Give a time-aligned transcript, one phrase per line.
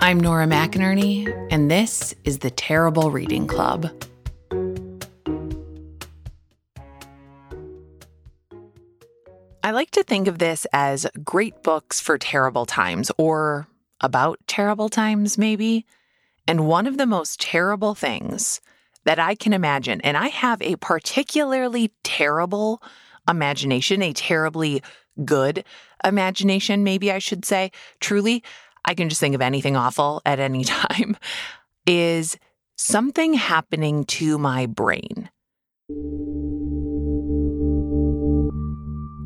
[0.00, 3.90] I'm Nora McInerny, and this is the Terrible Reading Club.
[9.64, 13.66] I like to think of this as great books for terrible times, or
[14.00, 15.84] about terrible times, maybe.
[16.46, 18.60] And one of the most terrible things
[19.04, 22.80] that I can imagine, and I have a particularly terrible
[23.28, 24.80] imagination, a terribly
[25.24, 25.64] good
[26.04, 27.72] imagination, maybe I should say.
[27.98, 28.44] Truly,
[28.84, 31.16] I can just think of anything awful at any time,
[31.86, 32.36] is
[32.76, 35.30] something happening to my brain.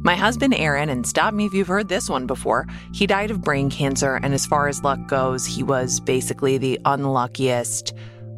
[0.05, 3.41] My husband, Aaron, and stop me if you've heard this one before, he died of
[3.41, 4.17] brain cancer.
[4.17, 7.95] And as far as luck goes, he was basically the unluckiest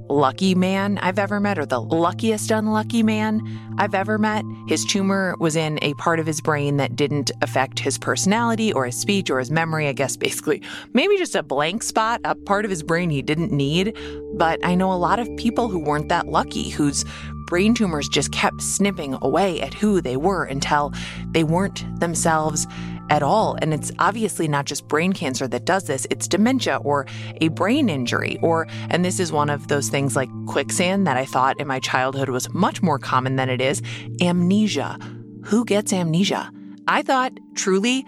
[0.08, 3.40] lucky man I've ever met, or the luckiest unlucky man
[3.78, 4.44] I've ever met.
[4.68, 8.86] His tumor was in a part of his brain that didn't affect his personality or
[8.86, 10.62] his speech or his memory, I guess, basically.
[10.92, 13.96] Maybe just a blank spot, a part of his brain he didn't need.
[14.34, 17.04] But I know a lot of people who weren't that lucky, whose
[17.46, 20.92] brain tumors just kept snipping away at who they were until
[21.32, 22.66] they weren't themselves
[23.10, 23.56] at all.
[23.60, 27.06] And it's obviously not just brain cancer that does this, it's dementia or
[27.40, 28.38] a brain injury.
[28.42, 31.80] Or, and this is one of those things like quicksand that I thought in my
[31.80, 33.82] childhood was much more common than it is
[34.20, 34.98] amnesia.
[35.44, 36.50] Who gets amnesia?
[36.86, 38.06] I thought truly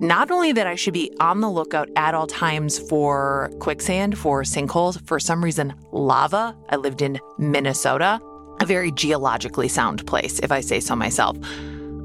[0.00, 4.42] not only that I should be on the lookout at all times for quicksand, for
[4.42, 6.54] sinkholes, for some reason, lava.
[6.68, 8.20] I lived in Minnesota,
[8.60, 11.38] a very geologically sound place, if I say so myself.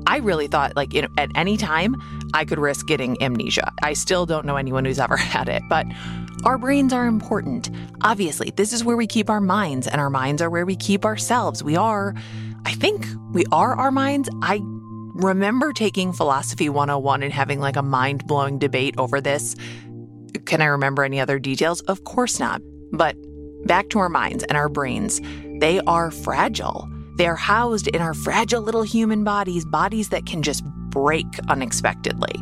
[0.07, 1.95] I really thought, like, you know, at any time,
[2.33, 3.71] I could risk getting amnesia.
[3.83, 5.85] I still don't know anyone who's ever had it, but
[6.43, 7.69] our brains are important.
[8.01, 11.05] Obviously, this is where we keep our minds, and our minds are where we keep
[11.05, 11.63] ourselves.
[11.63, 12.15] We are,
[12.65, 14.29] I think, we are our minds.
[14.41, 14.61] I
[15.13, 19.55] remember taking Philosophy 101 and having like a mind blowing debate over this.
[20.45, 21.81] Can I remember any other details?
[21.81, 22.61] Of course not.
[22.91, 23.15] But
[23.65, 25.21] back to our minds and our brains,
[25.59, 26.89] they are fragile.
[27.15, 32.33] They are housed in our fragile little human bodies, bodies that can just break unexpectedly.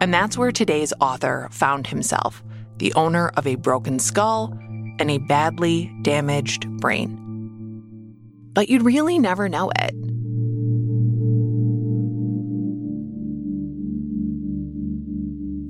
[0.00, 2.42] And that's where today's author found himself
[2.78, 4.56] the owner of a broken skull
[4.98, 7.18] and a badly damaged brain.
[8.54, 9.94] But you'd really never know it.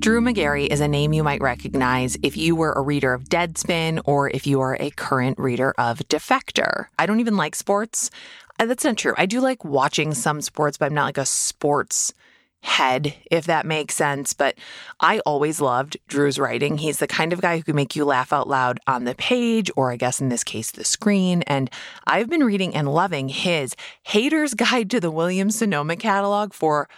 [0.01, 4.01] Drew Magary is a name you might recognize if you were a reader of Deadspin
[4.03, 6.87] or if you are a current reader of Defector.
[6.97, 8.09] I don't even like sports.
[8.57, 9.13] Uh, that's not true.
[9.15, 12.15] I do like watching some sports, but I'm not like a sports
[12.61, 14.33] head, if that makes sense.
[14.33, 14.57] But
[14.99, 16.79] I always loved Drew's writing.
[16.79, 19.69] He's the kind of guy who can make you laugh out loud on the page,
[19.75, 21.43] or I guess in this case, the screen.
[21.43, 21.69] And
[22.07, 26.89] I've been reading and loving his Hater's Guide to the Williams Sonoma catalog for,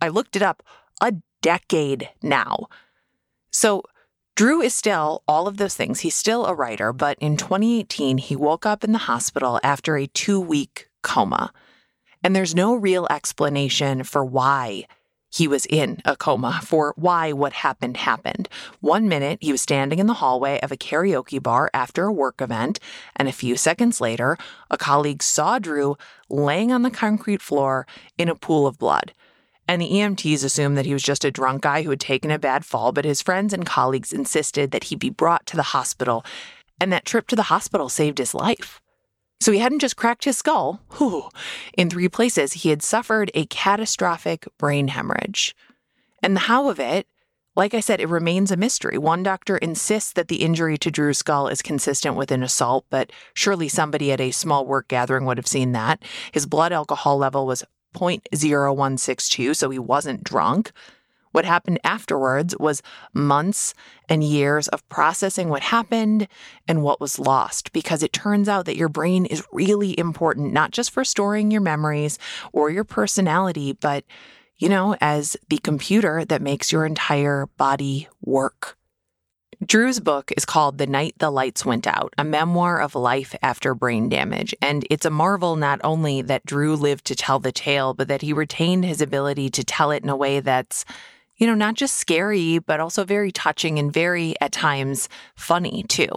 [0.00, 0.64] I looked it up,
[1.00, 1.12] a
[1.42, 2.68] decade now.
[3.50, 3.82] So,
[4.36, 6.00] Drew is still all of those things.
[6.00, 10.06] He's still a writer, but in 2018, he woke up in the hospital after a
[10.06, 11.52] two week coma.
[12.22, 14.86] And there's no real explanation for why
[15.30, 18.48] he was in a coma, for why what happened happened.
[18.80, 22.40] One minute, he was standing in the hallway of a karaoke bar after a work
[22.40, 22.80] event,
[23.16, 24.38] and a few seconds later,
[24.70, 25.96] a colleague saw Drew
[26.30, 29.12] laying on the concrete floor in a pool of blood.
[29.68, 32.38] And the EMTs assumed that he was just a drunk guy who had taken a
[32.38, 36.24] bad fall, but his friends and colleagues insisted that he be brought to the hospital,
[36.80, 38.80] and that trip to the hospital saved his life.
[39.40, 40.80] So he hadn't just cracked his skull.
[40.96, 41.28] Whew.
[41.76, 45.54] In three places, he had suffered a catastrophic brain hemorrhage.
[46.22, 47.06] And the how of it,
[47.54, 48.98] like I said, it remains a mystery.
[48.98, 53.12] One doctor insists that the injury to Drew's skull is consistent with an assault, but
[53.34, 56.02] surely somebody at a small work gathering would have seen that.
[56.32, 57.64] His blood alcohol level was
[57.94, 60.72] 0.0162, so he wasn't drunk.
[61.32, 62.82] What happened afterwards was
[63.12, 63.74] months
[64.08, 66.26] and years of processing what happened
[66.66, 70.70] and what was lost, because it turns out that your brain is really important, not
[70.70, 72.18] just for storing your memories
[72.52, 74.04] or your personality, but,
[74.56, 78.77] you know, as the computer that makes your entire body work.
[79.66, 83.74] Drew's book is called The Night the Lights Went Out, a memoir of life after
[83.74, 84.54] brain damage.
[84.62, 88.22] And it's a marvel not only that Drew lived to tell the tale, but that
[88.22, 90.84] he retained his ability to tell it in a way that's,
[91.36, 96.10] you know, not just scary, but also very touching and very, at times, funny too.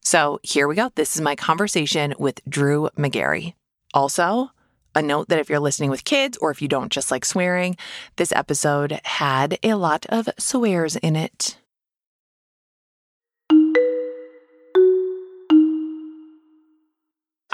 [0.00, 0.90] So here we go.
[0.94, 3.54] This is my conversation with Drew Magary.
[3.92, 4.50] Also,
[4.94, 7.76] a note that if you're listening with kids or if you don't just like swearing,
[8.16, 11.57] this episode had a lot of swears in it.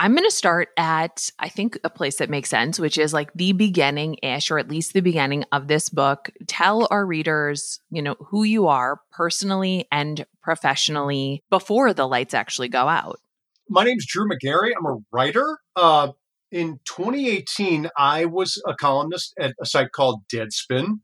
[0.04, 3.32] I'm going to start at, I think, a place that makes sense, which is like
[3.32, 6.28] the beginning ish, or at least the beginning of this book.
[6.46, 12.68] Tell our readers, you know, who you are personally and professionally before the lights actually
[12.68, 13.18] go out.
[13.70, 14.74] My name's Drew Magary.
[14.76, 15.56] I'm a writer.
[15.74, 16.12] Uh,
[16.52, 21.00] in 2018, I was a columnist at a site called Deadspin.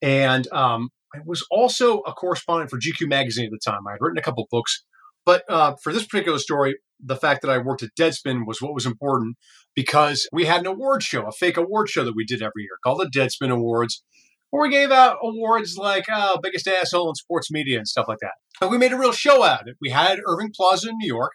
[0.00, 3.86] And um, I was also a correspondent for GQ magazine at the time.
[3.86, 4.86] I had written a couple books,
[5.26, 8.74] but uh, for this particular story, the fact that I worked at Deadspin was what
[8.74, 9.36] was important
[9.74, 12.78] because we had an award show, a fake award show that we did every year
[12.82, 14.02] called the Deadspin Awards,
[14.50, 18.18] where we gave out awards like oh, biggest asshole in sports media and stuff like
[18.20, 18.32] that.
[18.60, 19.76] And we made a real show out of it.
[19.80, 21.32] We had Irving Plaza in New York.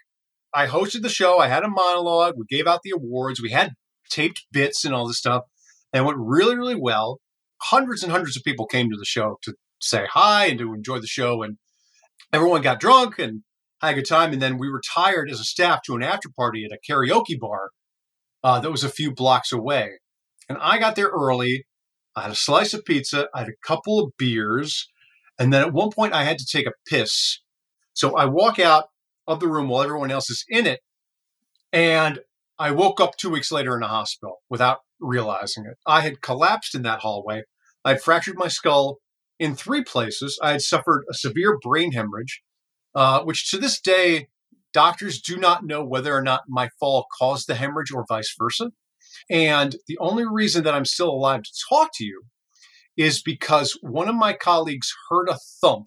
[0.54, 1.40] I hosted the show.
[1.40, 2.36] I had a monologue.
[2.38, 3.42] We gave out the awards.
[3.42, 3.72] We had
[4.10, 5.44] taped bits and all this stuff,
[5.92, 7.20] and it went really, really well.
[7.62, 11.00] Hundreds and hundreds of people came to the show to say hi and to enjoy
[11.00, 11.58] the show, and
[12.34, 13.44] everyone got drunk and
[13.88, 14.34] had a good time.
[14.34, 17.70] And then we retired as a staff to an after party at a karaoke bar
[18.44, 19.92] uh, that was a few blocks away.
[20.50, 21.66] And I got there early.
[22.16, 23.28] I had a slice of pizza.
[23.34, 24.88] I had a couple of beers.
[25.40, 27.40] And then at one point, I had to take a piss.
[27.94, 28.86] So I walk out
[29.28, 30.82] of the room while everyone else is in it.
[31.72, 32.20] And
[32.60, 35.78] I woke up two weeks later in a hospital without realizing it.
[35.88, 37.44] I had collapsed in that hallway.
[37.84, 39.00] I had fractured my skull
[39.40, 40.40] in three places.
[40.42, 42.44] I had suffered a severe brain hemorrhage,
[42.96, 44.28] uh, which to this day,
[44.74, 48.72] doctors do not know whether or not my fall caused the hemorrhage or vice versa.
[49.30, 52.24] And the only reason that I'm still alive to talk to you
[52.98, 55.86] is because one of my colleagues heard a thump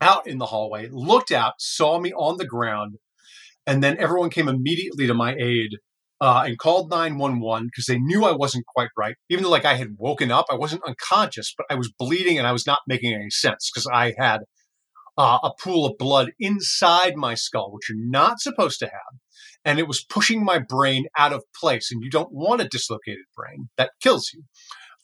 [0.00, 2.96] out in the hallway, looked out, saw me on the ground,
[3.66, 5.76] and then everyone came immediately to my aid
[6.20, 9.14] uh, and called 911 because they knew I wasn't quite right.
[9.28, 12.46] Even though like I had woken up, I wasn't unconscious, but I was bleeding and
[12.46, 14.40] I was not making any sense because I had
[15.20, 19.20] uh, a pool of blood inside my skull, which you're not supposed to have.
[19.66, 21.92] And it was pushing my brain out of place.
[21.92, 24.44] And you don't want a dislocated brain that kills you.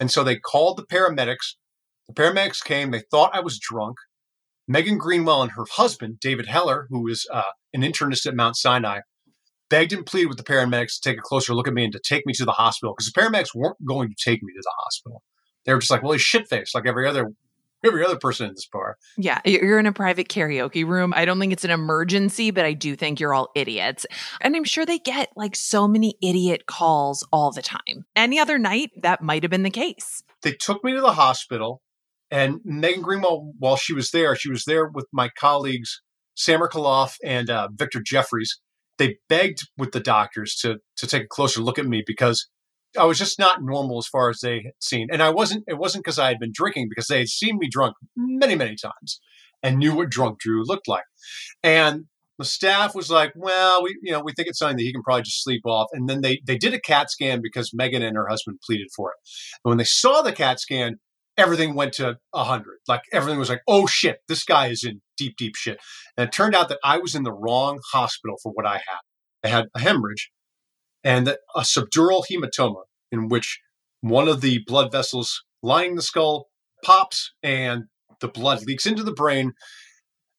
[0.00, 1.56] And so they called the paramedics.
[2.08, 2.92] The paramedics came.
[2.92, 3.96] They thought I was drunk.
[4.66, 7.42] Megan Greenwell and her husband, David Heller, who is uh,
[7.74, 9.00] an internist at Mount Sinai,
[9.68, 12.00] begged and pleaded with the paramedics to take a closer look at me and to
[12.02, 14.74] take me to the hospital because the paramedics weren't going to take me to the
[14.78, 15.22] hospital.
[15.66, 17.32] They were just like, well, he's shit faced like every other
[17.84, 18.96] every other person in this bar.
[19.16, 21.12] Yeah, you're in a private karaoke room.
[21.16, 24.06] I don't think it's an emergency, but I do think you're all idiots.
[24.40, 28.04] And I'm sure they get like so many idiot calls all the time.
[28.14, 30.22] Any other night, that might have been the case.
[30.42, 31.82] They took me to the hospital,
[32.30, 36.02] and Megan Greenwell, while she was there, she was there with my colleagues,
[36.34, 38.60] Samer Kalaf and uh, Victor Jeffries
[38.98, 42.48] they begged with the doctors to to take a closer look at me because
[42.96, 45.08] I was just not normal as far as they had seen.
[45.10, 47.68] And I wasn't it wasn't because I had been drinking because they had seen me
[47.68, 49.20] drunk many, many times
[49.62, 51.04] and knew what drunk Drew looked like.
[51.62, 52.04] And
[52.38, 55.02] the staff was like, well, we you know, we think it's something that he can
[55.02, 55.88] probably just sleep off.
[55.92, 59.10] And then they they did a CAT scan because Megan and her husband pleaded for
[59.10, 59.16] it.
[59.64, 60.96] And when they saw the CAT scan,
[61.36, 62.64] everything went to 100.
[62.88, 65.78] Like everything was like, oh shit, this guy is in deep, deep shit.
[66.16, 69.00] And it turned out that I was in the wrong hospital for what I had.
[69.44, 70.30] I had a hemorrhage
[71.06, 72.82] and a subdural hematoma
[73.12, 73.60] in which
[74.00, 76.48] one of the blood vessels lining the skull
[76.84, 77.84] pops and
[78.20, 79.52] the blood leaks into the brain.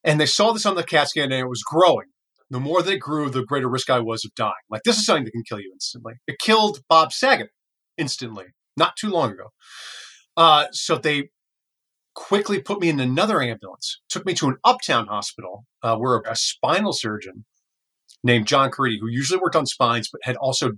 [0.04, 2.08] And they saw this on the CAT scan and it was growing.
[2.50, 4.52] The more that it grew, the greater risk I was of dying.
[4.68, 6.14] Like this is something that can kill you instantly.
[6.26, 7.48] It killed Bob Saget
[7.96, 9.48] instantly, not too long ago.
[10.36, 11.30] Uh, so they
[12.14, 16.36] quickly put me in another ambulance, took me to an uptown hospital uh, where a
[16.36, 17.46] spinal surgeon
[18.24, 20.72] named John Caridi, who usually worked on spines but had also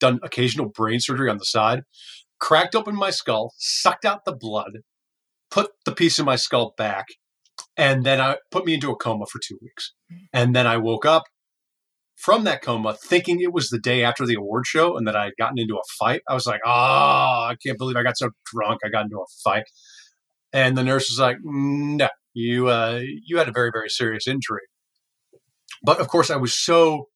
[0.00, 1.82] done occasional brain surgery on the side,
[2.40, 4.78] cracked open my skull, sucked out the blood,
[5.50, 7.06] put the piece of my skull back,
[7.76, 9.92] and then I put me into a coma for two weeks.
[10.32, 11.24] And then I woke up
[12.16, 15.24] from that coma thinking it was the day after the award show and that I
[15.24, 16.22] had gotten into a fight.
[16.28, 18.80] I was like, oh, I can't believe I got so drunk.
[18.84, 19.64] I got into a fight.
[20.52, 24.62] And the nurse was like, no, you, uh, you had a very, very serious injury.
[25.82, 27.08] But of course, I was so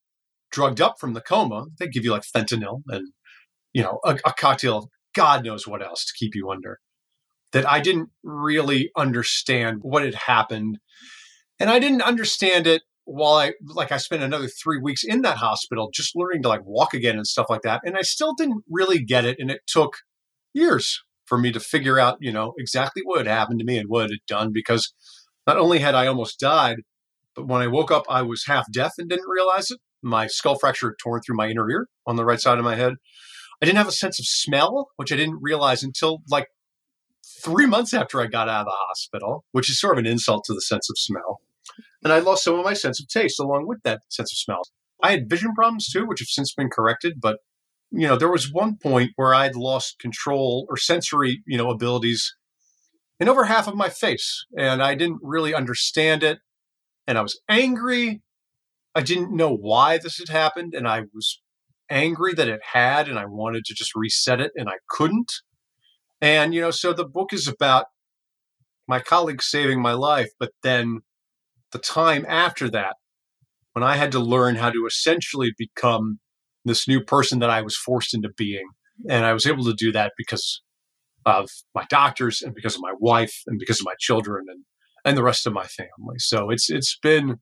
[0.50, 1.66] drugged up from the coma.
[1.78, 3.12] They give you like fentanyl and,
[3.72, 6.78] you know, a, a cocktail of God knows what else to keep you under
[7.52, 10.78] that I didn't really understand what had happened.
[11.58, 15.38] And I didn't understand it while I like I spent another three weeks in that
[15.38, 17.80] hospital just learning to like walk again and stuff like that.
[17.84, 19.38] And I still didn't really get it.
[19.40, 19.96] And it took
[20.54, 23.88] years for me to figure out, you know, exactly what had happened to me and
[23.88, 24.92] what it had done because
[25.46, 26.78] not only had I almost died,
[27.34, 29.78] but when I woke up, I was half deaf and didn't realize it.
[30.02, 32.76] My skull fracture had torn through my inner ear on the right side of my
[32.76, 32.94] head.
[33.62, 36.46] I didn't have a sense of smell, which I didn't realize until like
[37.44, 40.44] three months after I got out of the hospital, which is sort of an insult
[40.46, 41.40] to the sense of smell.
[42.02, 44.62] And I lost some of my sense of taste along with that sense of smell.
[45.02, 47.20] I had vision problems too, which have since been corrected.
[47.20, 47.38] But,
[47.90, 52.34] you know, there was one point where I'd lost control or sensory, you know, abilities
[53.18, 54.46] in over half of my face.
[54.56, 56.38] And I didn't really understand it.
[57.10, 58.22] And I was angry.
[58.94, 60.74] I didn't know why this had happened.
[60.74, 61.42] And I was
[61.90, 63.08] angry that it had.
[63.08, 65.32] And I wanted to just reset it and I couldn't.
[66.20, 67.86] And, you know, so the book is about
[68.86, 71.00] my colleague saving my life, but then
[71.72, 72.94] the time after that,
[73.72, 76.20] when I had to learn how to essentially become
[76.64, 78.68] this new person that I was forced into being.
[79.08, 80.62] And I was able to do that because
[81.26, 84.64] of my doctors and because of my wife and because of my children and,
[85.04, 86.18] and the rest of my family.
[86.18, 87.38] So it's it's been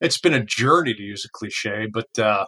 [0.00, 2.46] it's been a journey to use a cliche, but uh,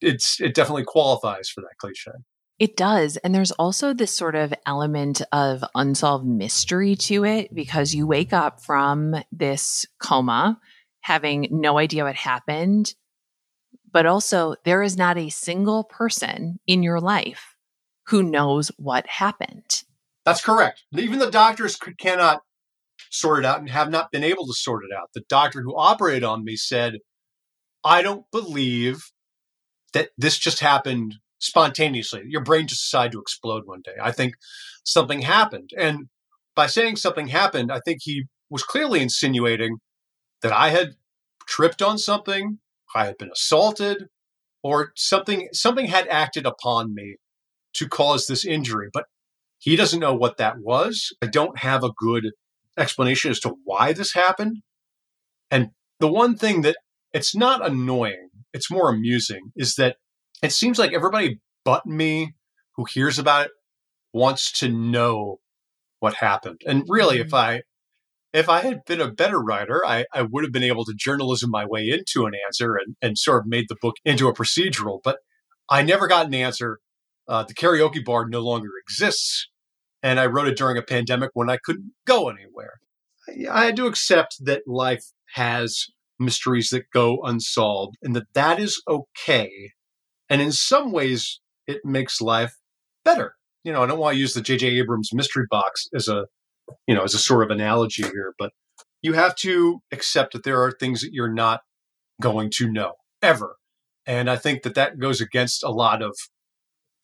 [0.00, 2.12] it's it definitely qualifies for that cliche.
[2.58, 3.16] It does.
[3.18, 8.32] And there's also this sort of element of unsolved mystery to it because you wake
[8.32, 10.60] up from this coma
[11.00, 12.94] having no idea what happened.
[13.90, 17.56] But also, there is not a single person in your life
[18.06, 19.82] who knows what happened.
[20.24, 20.84] That's correct.
[20.96, 22.42] Even the doctors could, cannot
[23.12, 25.10] sort it out and have not been able to sort it out.
[25.14, 26.94] The doctor who operated on me said,
[27.84, 29.02] I don't believe
[29.92, 32.22] that this just happened spontaneously.
[32.26, 33.96] Your brain just decided to explode one day.
[34.02, 34.34] I think
[34.84, 35.70] something happened.
[35.76, 36.08] And
[36.56, 39.78] by saying something happened, I think he was clearly insinuating
[40.40, 40.94] that I had
[41.46, 42.58] tripped on something,
[42.94, 44.06] I had been assaulted,
[44.62, 47.16] or something something had acted upon me
[47.74, 48.88] to cause this injury.
[48.92, 49.04] But
[49.58, 51.12] he doesn't know what that was.
[51.20, 52.32] I don't have a good
[52.78, 54.58] explanation as to why this happened.
[55.50, 56.76] And the one thing that
[57.12, 59.96] it's not annoying, it's more amusing, is that
[60.42, 62.34] it seems like everybody but me
[62.76, 63.52] who hears about it
[64.12, 65.38] wants to know
[66.00, 66.60] what happened.
[66.66, 67.26] And really, mm-hmm.
[67.26, 67.62] if I
[68.32, 71.50] if I had been a better writer, I, I would have been able to journalism
[71.50, 75.00] my way into an answer and, and sort of made the book into a procedural.
[75.04, 75.18] But
[75.68, 76.78] I never got an answer.
[77.28, 79.48] Uh, the karaoke bar no longer exists.
[80.02, 82.80] And I wrote it during a pandemic when I couldn't go anywhere.
[83.50, 85.04] I, had to accept that life
[85.34, 85.86] has
[86.18, 89.72] mysteries that go unsolved and that that is okay
[90.32, 92.56] and in some ways, it makes life
[93.04, 93.34] better.
[93.64, 94.66] You know, I don't want to use the J.J.
[94.78, 96.24] Abrams mystery box as a,
[96.86, 98.50] you know, as a sort of analogy here, but
[99.02, 101.60] you have to accept that there are things that you're not
[102.18, 103.56] going to know ever.
[104.06, 106.16] And I think that that goes against a lot of,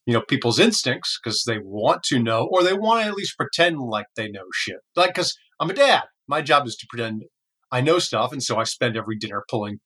[0.08, 3.36] you know, people's instincts because they want to know or they want to at least
[3.36, 4.78] pretend like they know shit.
[4.96, 6.04] Like, because I'm a dad.
[6.26, 7.24] My job is to pretend
[7.70, 8.32] I know stuff.
[8.32, 9.80] And so I spend every dinner pulling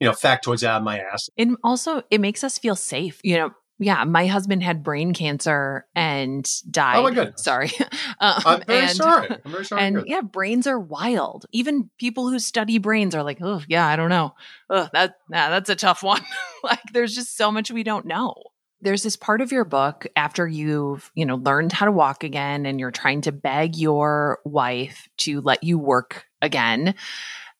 [0.00, 1.28] you know, factoids out of my ass.
[1.38, 3.20] And also, it makes us feel safe.
[3.22, 6.98] You know, yeah, my husband had brain cancer and died.
[6.98, 7.44] Oh my goodness.
[7.44, 7.70] Sorry.
[8.20, 9.28] um, I'm very and, sorry.
[9.44, 9.82] I'm very sorry.
[9.82, 11.46] And yeah, brains are wild.
[11.52, 14.34] Even people who study brains are like, oh, yeah, I don't know.
[14.68, 16.22] Oh, that, nah, that's a tough one.
[16.64, 18.34] like, there's just so much we don't know.
[18.80, 22.64] There's this part of your book after you've, you know, learned how to walk again
[22.64, 26.94] and you're trying to beg your wife to let you work again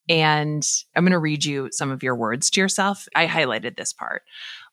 [0.08, 3.06] and I'm going to read you some of your words to yourself.
[3.14, 4.22] I highlighted this part.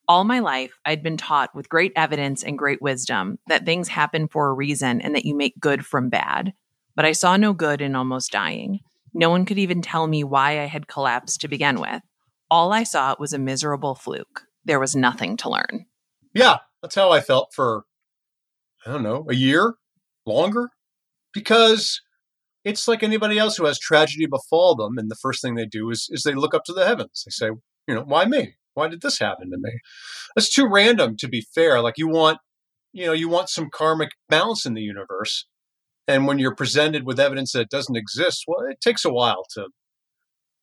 [0.07, 4.27] All my life, I'd been taught with great evidence and great wisdom that things happen
[4.27, 6.53] for a reason and that you make good from bad.
[6.95, 8.79] But I saw no good in almost dying.
[9.13, 12.01] No one could even tell me why I had collapsed to begin with.
[12.51, 14.43] All I saw was a miserable fluke.
[14.63, 15.87] There was nothing to learn.
[16.35, 17.85] Yeah, that's how I felt for,
[18.85, 19.75] I don't know, a year
[20.25, 20.69] longer.
[21.33, 22.01] Because
[22.63, 25.89] it's like anybody else who has tragedy befall them, and the first thing they do
[25.89, 27.23] is is they look up to the heavens.
[27.25, 27.47] They say,
[27.87, 28.55] you know, why me?
[28.73, 29.71] Why did this happen to me?
[30.35, 31.81] That's too random to be fair.
[31.81, 32.39] Like you want,
[32.93, 35.47] you know, you want some karmic balance in the universe.
[36.07, 39.67] And when you're presented with evidence that doesn't exist, well, it takes a while to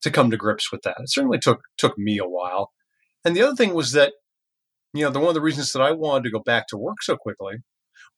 [0.03, 0.97] to come to grips with that.
[1.01, 2.73] It certainly took took me a while.
[3.25, 4.15] And the other thing was that,
[4.93, 7.03] you know, the one of the reasons that I wanted to go back to work
[7.03, 7.57] so quickly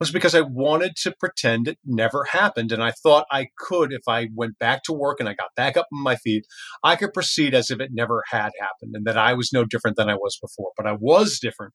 [0.01, 2.73] was because I wanted to pretend it never happened.
[2.73, 5.77] And I thought I could, if I went back to work and I got back
[5.77, 6.45] up on my feet,
[6.83, 9.97] I could proceed as if it never had happened and that I was no different
[9.97, 10.73] than I was before.
[10.77, 11.75] But I was different.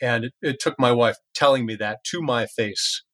[0.00, 3.04] And it, it took my wife telling me that to my face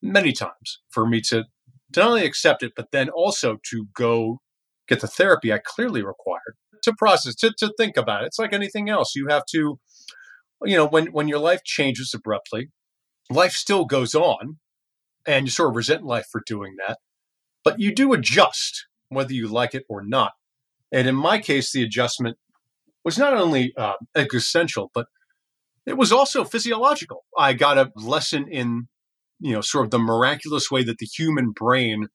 [0.00, 1.44] many times for me to,
[1.92, 4.38] to not only accept it, but then also to go
[4.88, 8.28] get the therapy I clearly required to process, to, to think about it.
[8.28, 9.14] It's like anything else.
[9.14, 9.78] You have to,
[10.64, 12.70] you know, when, when your life changes abruptly,
[13.30, 14.58] life still goes on
[15.26, 16.98] and you sort of resent life for doing that,
[17.64, 20.32] but you do adjust whether you like it or not.
[20.92, 22.36] And in my case, the adjustment
[23.04, 25.06] was not only uh, existential, but
[25.86, 27.24] it was also physiological.
[27.36, 28.88] I got a lesson in,
[29.38, 32.08] you know, sort of the miraculous way that the human brain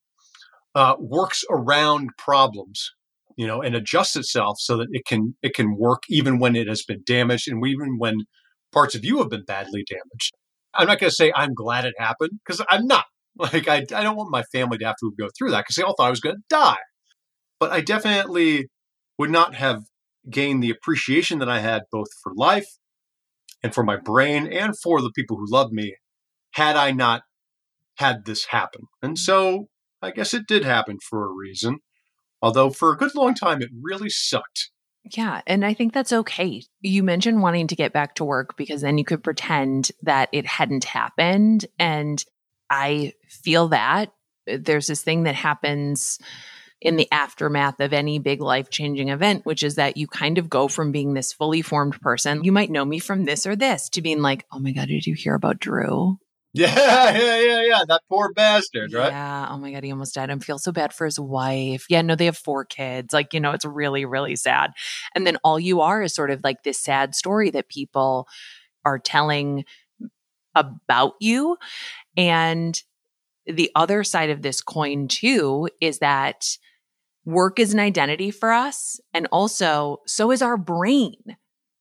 [0.75, 2.91] uh, works around problems
[3.35, 6.67] you know, and adjust itself so that it can it can work even when it
[6.67, 8.25] has been damaged and even when
[8.71, 10.33] parts of you have been badly damaged.
[10.73, 13.05] I'm not going to say I'm glad it happened because I'm not.
[13.37, 15.83] Like I, I don't want my family to have to go through that because they
[15.83, 16.77] all thought I was going to die.
[17.59, 18.69] But I definitely
[19.17, 19.81] would not have
[20.29, 22.77] gained the appreciation that I had both for life
[23.61, 25.95] and for my brain and for the people who love me
[26.51, 27.23] had I not
[27.97, 28.83] had this happen.
[29.01, 29.67] And so
[30.01, 31.79] I guess it did happen for a reason.
[32.45, 34.69] Although for a good long time, it really sucked.
[35.17, 35.41] Yeah.
[35.47, 36.61] And I think that's okay.
[36.79, 40.45] You mentioned wanting to get back to work because then you could pretend that it
[40.45, 41.65] hadn't happened.
[41.79, 42.23] And
[42.69, 44.13] I feel that
[44.45, 46.19] there's this thing that happens
[46.81, 50.47] in the aftermath of any big life changing event, which is that you kind of
[50.47, 53.89] go from being this fully formed person, you might know me from this or this,
[53.89, 56.19] to being like, oh my God, did you hear about Drew?
[56.55, 56.73] Yeah,
[57.17, 57.81] yeah, yeah, yeah.
[57.87, 59.11] That poor bastard, right?
[59.11, 59.47] Yeah.
[59.51, 60.31] Oh my God, he almost died.
[60.31, 61.85] I feel so bad for his wife.
[61.89, 63.13] Yeah, no, they have four kids.
[63.13, 64.71] Like, you know, it's really, really sad.
[65.13, 68.27] And then all you are is sort of like this sad story that people
[68.85, 69.65] are telling
[70.55, 71.57] about you.
[72.15, 72.81] And
[73.45, 76.57] the other side of this coin, too, is that
[77.25, 78.99] work is an identity for us.
[79.13, 81.15] And also, so is our brain.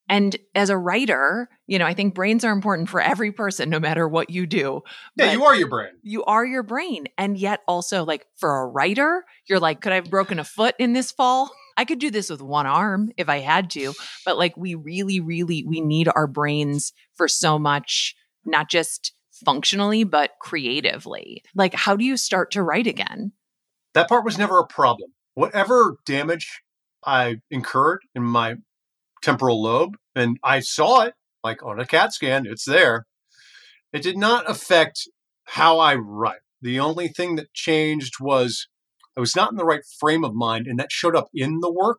[0.08, 3.80] And as a writer, you know, I think brains are important for every person, no
[3.80, 4.82] matter what you do.
[5.16, 5.92] Yeah, you are your brain.
[6.02, 7.06] You are your brain.
[7.16, 10.74] And yet, also, like for a writer, you're like, could I have broken a foot
[10.78, 11.50] in this fall?
[11.76, 13.94] I could do this with one arm if I had to.
[14.26, 19.12] But like, we really, really, we need our brains for so much, not just
[19.44, 21.42] functionally, but creatively.
[21.54, 23.32] Like, how do you start to write again?
[23.94, 25.12] That part was never a problem.
[25.34, 26.62] Whatever damage
[27.04, 28.56] I incurred in my
[29.24, 32.46] temporal lobe, and I saw it like on a CAT scan.
[32.46, 33.06] It's there.
[33.92, 35.08] It did not affect
[35.44, 36.40] how I write.
[36.60, 38.68] The only thing that changed was
[39.16, 41.72] I was not in the right frame of mind, and that showed up in the
[41.72, 41.98] work.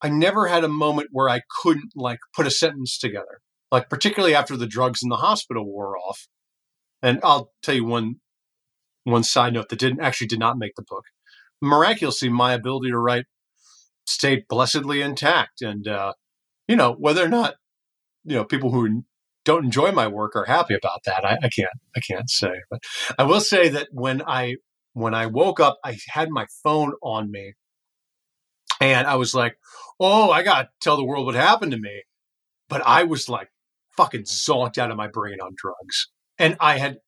[0.00, 4.34] I never had a moment where I couldn't like put a sentence together, like particularly
[4.34, 6.26] after the drugs in the hospital wore off.
[7.02, 8.16] And I'll tell you one
[9.04, 11.04] one side note that didn't actually did not make the book.
[11.60, 13.26] Miraculously, my ability to write
[14.06, 16.12] stayed blessedly intact, and uh,
[16.68, 17.54] you know, whether or not,
[18.24, 19.04] you know, people who
[19.44, 21.24] don't enjoy my work are happy about that.
[21.24, 22.80] I, I can't, I can't say, but
[23.18, 24.56] I will say that when I,
[24.92, 27.54] when I woke up, I had my phone on me
[28.80, 29.56] and I was like,
[29.98, 32.02] Oh, I got to tell the world what happened to me.
[32.68, 33.48] But I was like
[33.96, 36.08] fucking zonked out of my brain on drugs.
[36.38, 36.98] And I had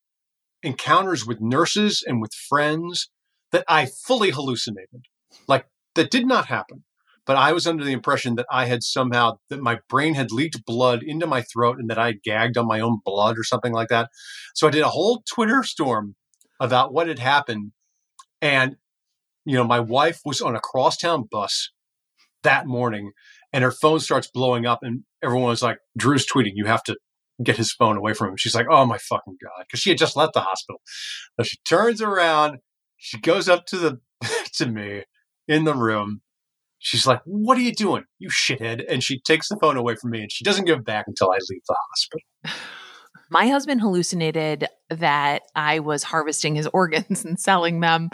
[0.62, 3.10] encounters with nurses and with friends
[3.52, 5.04] that I fully hallucinated,
[5.46, 6.84] like that did not happen
[7.26, 10.64] but I was under the impression that I had somehow that my brain had leaked
[10.64, 13.88] blood into my throat and that I gagged on my own blood or something like
[13.88, 14.10] that.
[14.54, 16.16] So I did a whole Twitter storm
[16.60, 17.72] about what had happened.
[18.42, 18.76] And,
[19.44, 21.70] you know, my wife was on a crosstown bus
[22.42, 23.12] that morning
[23.52, 26.96] and her phone starts blowing up and everyone was like, Drew's tweeting, you have to
[27.42, 28.36] get his phone away from him.
[28.36, 29.64] She's like, oh my fucking God.
[29.70, 30.80] Cause she had just left the hospital.
[31.38, 32.58] So she turns around,
[32.98, 34.00] she goes up to the,
[34.56, 35.04] to me
[35.48, 36.20] in the room
[36.84, 38.84] She's like, What are you doing, you shithead?
[38.90, 41.30] And she takes the phone away from me and she doesn't give it back until
[41.32, 42.20] I leave the hospital.
[43.30, 48.10] My husband hallucinated that I was harvesting his organs and selling them.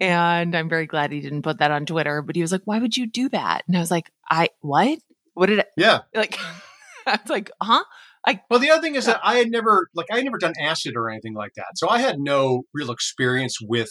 [0.00, 2.20] And I'm very glad he didn't put that on Twitter.
[2.20, 3.62] But he was like, Why would you do that?
[3.66, 4.98] And I was like, I, what?
[5.32, 5.64] What did I?
[5.76, 6.00] Yeah.
[6.14, 6.38] Like,
[7.06, 7.84] I was like, Huh?
[8.26, 10.52] I, well, the other thing is that I had never, like, I had never done
[10.60, 11.68] acid or anything like that.
[11.76, 13.88] So I had no real experience with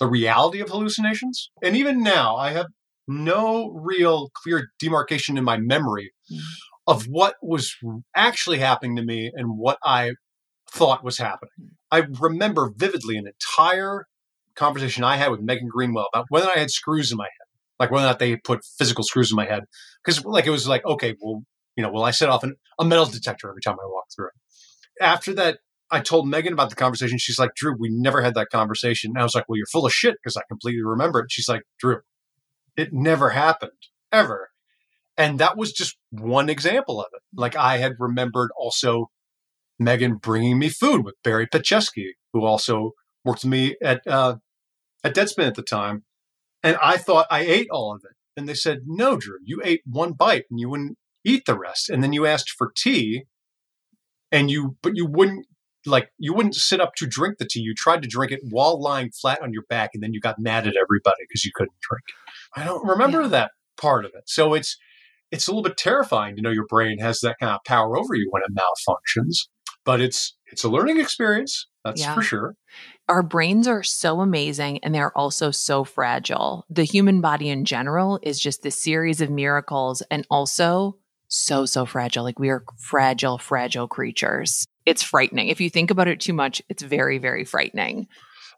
[0.00, 1.52] the reality of hallucinations.
[1.62, 2.66] And even now, I have
[3.10, 6.38] no real clear demarcation in my memory mm.
[6.86, 7.76] of what was
[8.14, 10.12] actually happening to me and what I
[10.70, 11.50] thought was happening.
[11.60, 11.68] Mm.
[11.90, 14.06] I remember vividly an entire
[14.54, 17.46] conversation I had with Megan Greenwell about whether I had screws in my head,
[17.78, 19.64] like whether or not they put physical screws in my head.
[20.04, 21.42] Because like it was like, okay, well,
[21.76, 24.28] you know, will I set off an, a metal detector every time I walk through
[24.28, 25.02] it?
[25.02, 25.58] After that,
[25.90, 27.18] I told Megan about the conversation.
[27.18, 29.12] She's like, Drew, we never had that conversation.
[29.14, 31.32] And I was like, well, you're full of shit because I completely remember it.
[31.32, 31.98] She's like, Drew,
[32.80, 33.72] it never happened
[34.12, 34.50] ever.
[35.16, 37.22] And that was just one example of it.
[37.34, 39.10] Like I had remembered also
[39.78, 42.92] Megan bringing me food with Barry Petchesky, who also
[43.24, 44.36] worked with me at uh,
[45.04, 46.04] at Deadspin at the time.
[46.62, 48.16] And I thought I ate all of it.
[48.36, 51.90] And they said, no, Drew, you ate one bite and you wouldn't eat the rest.
[51.90, 53.24] And then you asked for tea
[54.30, 55.46] and you, but you wouldn't
[55.86, 57.60] like, you wouldn't sit up to drink the tea.
[57.60, 59.90] You tried to drink it while lying flat on your back.
[59.94, 62.02] And then you got mad at everybody because you couldn't drink.
[62.56, 63.28] I don't remember yeah.
[63.28, 64.24] that part of it.
[64.26, 64.76] So it's
[65.30, 68.14] it's a little bit terrifying to know your brain has that kind of power over
[68.14, 69.46] you when it malfunctions.
[69.84, 71.66] but it's it's a learning experience.
[71.84, 72.14] That's Yeah.
[72.14, 72.54] for sure.
[73.08, 76.64] Our brains are so amazing and they're also so fragile.
[76.68, 81.86] The human body in general is just this series of miracles and also so, so
[81.86, 82.24] fragile.
[82.24, 84.66] Like we are fragile, fragile creatures.
[84.86, 85.48] It's frightening.
[85.48, 88.08] If you think about it too much, it's very, very frightening.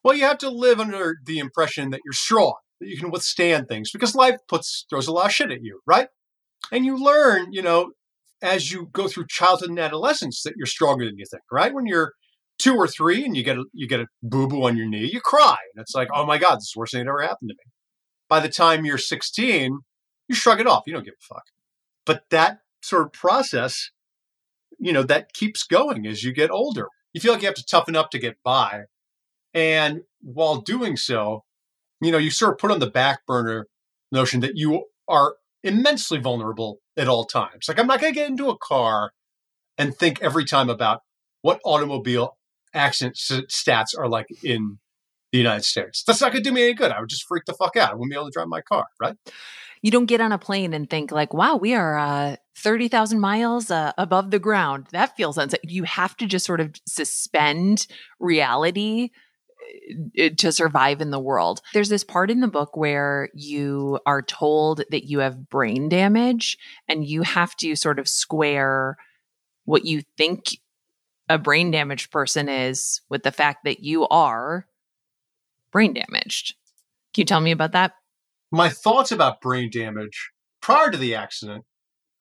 [0.05, 3.69] Well, you have to live under the impression that you're strong, that you can withstand
[3.69, 6.09] things, because life puts throws a lot of shit at you, right?
[6.71, 7.93] And you learn, you know,
[8.41, 11.73] as you go through childhood and adolescence, that you're stronger than you think, right?
[11.73, 12.13] When you're
[12.59, 15.11] two or three and you get a, you get a boo boo on your knee,
[15.13, 17.23] you cry, and it's like, oh my god, this is the worst thing that ever
[17.23, 17.73] happened to me.
[18.29, 19.79] By the time you're 16,
[20.29, 20.85] you shrug it off.
[20.87, 21.45] You don't give a fuck.
[22.07, 23.91] But that sort of process,
[24.83, 26.89] you know, that keeps going as you get older.
[27.13, 28.83] You feel like you have to toughen up to get by.
[29.55, 31.45] And while doing so,
[32.01, 33.69] you know, you sort of put on the back burner
[34.11, 37.69] notion that you are immensely vulnerable at all times.
[37.69, 39.13] Like, I'm not going to get into a car
[39.79, 41.03] and think every time about
[41.43, 42.37] what automobile
[42.75, 44.79] accident stats are like in
[45.31, 46.03] the United States.
[46.05, 46.91] That's not going to do me any good.
[46.91, 47.91] I would just freak the fuck out.
[47.91, 49.17] I wouldn't be able to drive my car, right?
[49.81, 53.21] You don't get on a plane and think like, "Wow, we are uh, thirty thousand
[53.21, 55.61] miles uh, above the ground." That feels unsafe.
[55.65, 57.87] You have to just sort of suspend
[58.21, 59.11] reality
[60.19, 61.61] uh, to survive in the world.
[61.73, 66.59] There's this part in the book where you are told that you have brain damage,
[66.89, 68.97] and you have to sort of square
[69.65, 70.59] what you think
[71.29, 74.67] a brain damaged person is with the fact that you are
[75.71, 76.55] brain damaged.
[77.15, 77.93] Can you tell me about that?
[78.53, 81.65] my thoughts about brain damage prior to the accident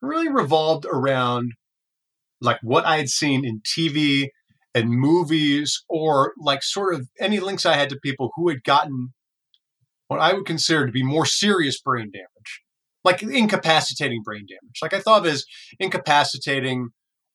[0.01, 1.51] really revolved around
[2.41, 4.29] like what I had seen in TV
[4.73, 9.13] and movies, or like sort of any links I had to people who had gotten
[10.07, 12.61] what I would consider to be more serious brain damage,
[13.03, 14.79] like incapacitating brain damage.
[14.81, 15.45] Like I thought of as
[15.79, 16.89] incapacitating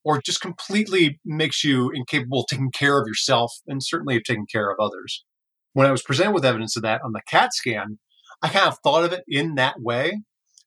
[0.05, 4.47] or just completely makes you incapable of taking care of yourself and certainly of taking
[4.47, 5.25] care of others.
[5.73, 7.99] When I was presented with evidence of that on the CAT scan,
[8.43, 10.21] I kind of thought of it in that way.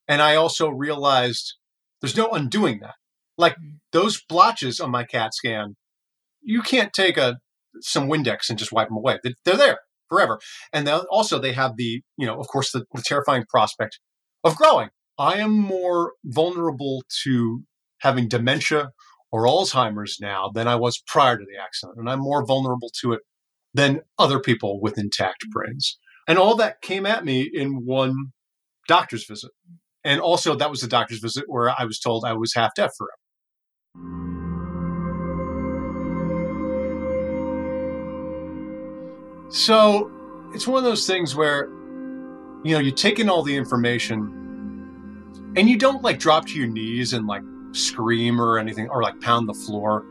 [0.08, 1.56] And I also realized
[2.02, 2.96] there's no undoing that.
[3.38, 3.78] Like mm-hmm.
[3.92, 5.76] those blotches on my CAT scan,
[6.42, 7.40] you can't take a
[7.82, 9.20] some Windex and just wipe them away.
[9.24, 10.40] They- They're there forever.
[10.74, 14.00] And then also they have the, you know, of course, the, the terrifying prospect
[14.44, 14.90] of growing.
[15.18, 17.64] I am more vulnerable to
[18.00, 18.92] having dementia
[19.32, 22.00] or Alzheimer's now than I was prior to the accident.
[22.00, 23.22] And I'm more vulnerable to it
[23.74, 25.52] than other people with intact mm-hmm.
[25.52, 26.00] brains.
[26.28, 28.32] And all that came at me in one
[28.88, 29.52] doctor's visit.
[30.04, 32.92] And also, that was the doctor's visit where I was told I was half deaf
[32.98, 33.12] forever.
[39.50, 40.12] So
[40.54, 41.66] it's one of those things where,
[42.64, 44.36] you know, you take in all the information
[45.58, 49.20] and you don't like drop to your knees and like scream or anything or like
[49.22, 50.06] pound the floor.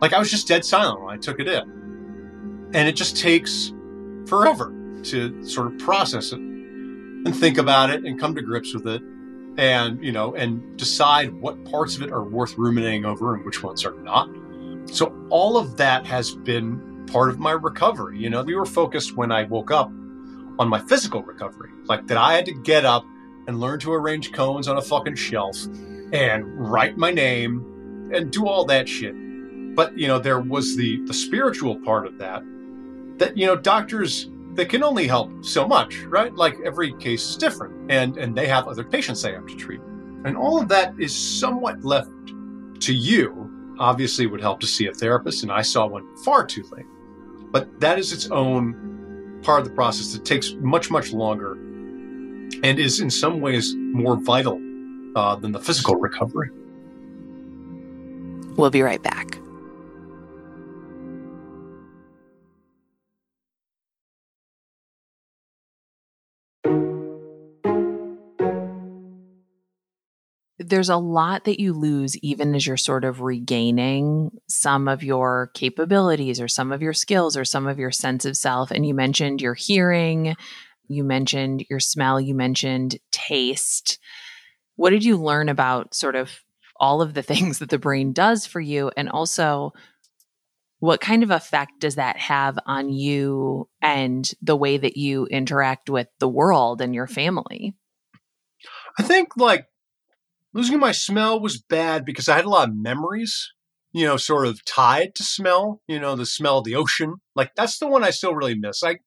[0.00, 2.70] Like I was just dead silent when I took it in.
[2.74, 3.72] And it just takes
[4.26, 4.72] forever
[5.04, 9.02] to sort of process it and think about it and come to grips with it
[9.58, 13.62] and you know and decide what parts of it are worth ruminating over and which
[13.62, 14.28] ones are not.
[14.86, 18.18] So all of that has been part of my recovery.
[18.18, 19.88] You know we were focused when i woke up
[20.58, 23.04] on my physical recovery like that i had to get up
[23.46, 25.56] and learn to arrange cones on a fucking shelf
[26.12, 29.14] and write my name and do all that shit.
[29.74, 32.42] But you know there was the the spiritual part of that
[33.18, 36.34] that you know doctors they can only help so much right?
[36.34, 39.80] Like every case is different and and they have other patients they have to treat.
[40.24, 42.10] And all of that is somewhat left
[42.80, 46.64] to you obviously would help to see a therapist and i saw one far too
[46.72, 46.86] late.
[47.50, 51.52] But that is its own part of the process that takes much much longer
[52.62, 54.60] and is in some ways more vital
[55.16, 56.50] uh, than the physical recovery.
[58.56, 59.38] We'll be right back.
[70.64, 75.50] There's a lot that you lose even as you're sort of regaining some of your
[75.54, 78.70] capabilities or some of your skills or some of your sense of self.
[78.70, 80.36] And you mentioned your hearing,
[80.88, 83.98] you mentioned your smell, you mentioned taste.
[84.76, 86.30] What did you learn about sort of
[86.78, 89.72] all of the things that the brain does for you and also
[90.80, 95.88] what kind of effect does that have on you and the way that you interact
[95.88, 97.74] with the world and your family
[98.98, 99.66] I think like
[100.54, 103.52] losing my smell was bad because I had a lot of memories,
[103.92, 107.16] you know, sort of tied to smell, you know, the smell of the ocean.
[107.34, 108.82] Like that's the one I still really miss.
[108.82, 108.98] I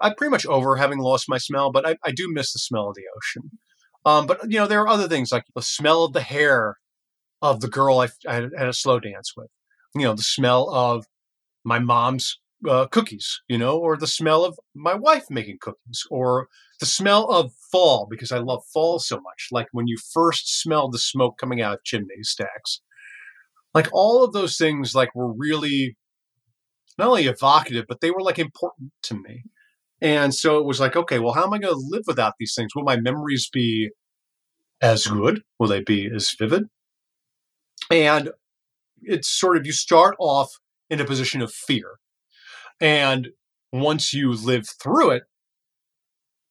[0.00, 2.88] I'm pretty much over having lost my smell, but I, I do miss the smell
[2.88, 3.50] of the ocean.
[4.06, 6.76] Um, but you know, there are other things like the smell of the hair
[7.42, 9.48] of the girl I, I had a slow dance with,
[9.94, 11.06] you know, the smell of
[11.64, 16.48] my mom's uh, cookies, you know, or the smell of my wife making cookies, or
[16.80, 19.48] the smell of fall because I love fall so much.
[19.52, 22.80] Like when you first smell the smoke coming out of chimney stacks,
[23.74, 25.96] like all of those things, like were really
[26.98, 29.44] not only evocative, but they were like important to me.
[30.00, 32.54] And so it was like, okay, well, how am I going to live without these
[32.56, 32.74] things?
[32.74, 33.90] Will my memories be
[34.80, 35.42] as good?
[35.58, 36.64] Will they be as vivid?
[37.90, 38.30] And
[39.02, 40.50] it's sort of you start off
[40.88, 41.98] in a position of fear.
[42.80, 43.28] And
[43.72, 45.22] once you live through it,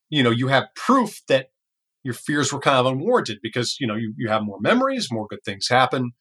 [0.10, 1.48] you know, you have proof that
[2.04, 5.28] your fears were kind of unwarranted because, you know, you, you have more memories, more
[5.30, 6.12] good things happen.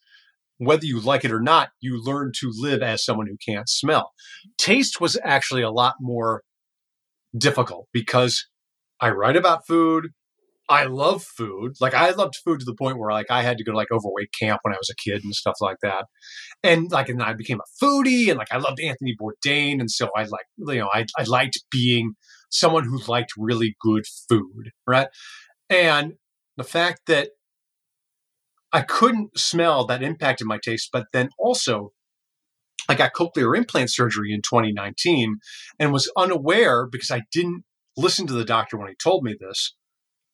[0.59, 4.13] Whether you like it or not, you learn to live as someone who can't smell.
[4.59, 6.43] Taste was actually a lot more
[7.37, 8.47] difficult because
[9.01, 10.09] I write about food.
[10.69, 11.77] I love food.
[11.81, 13.91] Like I loved food to the point where like I had to go to like
[13.91, 16.07] overweight camp when I was a kid and stuff like that.
[16.63, 20.11] And like and I became a foodie and like I loved Anthony Bourdain and so
[20.15, 22.15] I like you know I I liked being
[22.51, 25.09] someone who liked really good food, right?
[25.71, 26.15] And
[26.57, 27.31] the fact that
[28.73, 31.93] I couldn't smell that impacted my taste, but then also
[32.89, 35.39] I got cochlear implant surgery in 2019
[35.79, 37.65] and was unaware because I didn't
[37.97, 39.75] listen to the doctor when he told me this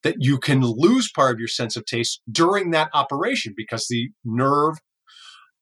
[0.03, 4.11] that you can lose part of your sense of taste during that operation because the
[4.22, 4.77] nerve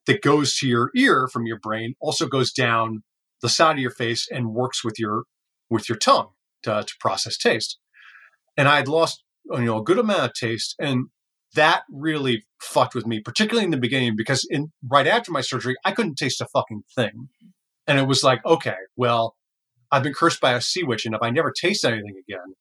[0.07, 3.05] that goes to your ear from your brain also goes down
[3.41, 5.25] the side of your face and works with your
[5.71, 6.31] with your tongue
[6.63, 7.79] to, to process taste.
[8.57, 11.07] And I had lost you know a good amount of taste, and
[11.55, 15.77] that really fucked with me, particularly in the beginning because in right after my surgery,
[15.85, 17.29] I couldn't taste a fucking thing,
[17.87, 19.37] and it was like, okay, well,
[19.91, 22.55] I've been cursed by a sea witch, and if I never taste anything again,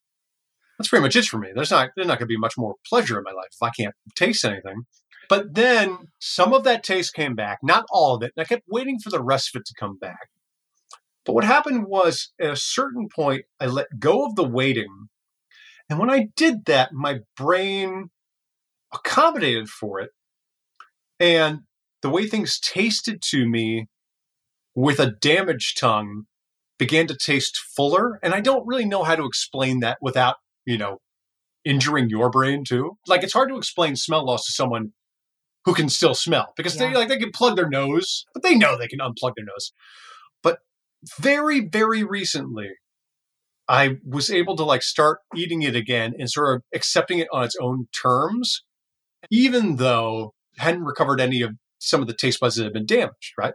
[0.77, 1.49] that's pretty much it for me.
[1.53, 3.69] There's not there's not going to be much more pleasure in my life if I
[3.69, 4.83] can't taste anything.
[5.29, 8.63] But then some of that taste came back, not all of it, and I kept
[8.67, 10.27] waiting for the rest of it to come back.
[11.25, 15.09] But what happened was at a certain point, I let go of the waiting.
[15.89, 18.09] And when I did that, my brain
[18.93, 20.11] accommodated for it.
[21.19, 21.59] And
[22.01, 23.87] the way things tasted to me
[24.73, 26.25] with a damaged tongue
[26.79, 28.19] began to taste fuller.
[28.23, 30.99] And I don't really know how to explain that without you know,
[31.65, 32.97] injuring your brain too.
[33.07, 34.93] Like it's hard to explain smell loss to someone
[35.65, 36.89] who can still smell because yeah.
[36.89, 39.73] they like they can plug their nose, but they know they can unplug their nose.
[41.19, 42.71] Very, very recently,
[43.67, 47.43] I was able to like start eating it again and sort of accepting it on
[47.43, 48.63] its own terms,
[49.29, 52.85] even though I hadn't recovered any of some of the taste buds that had been
[52.85, 53.53] damaged, right?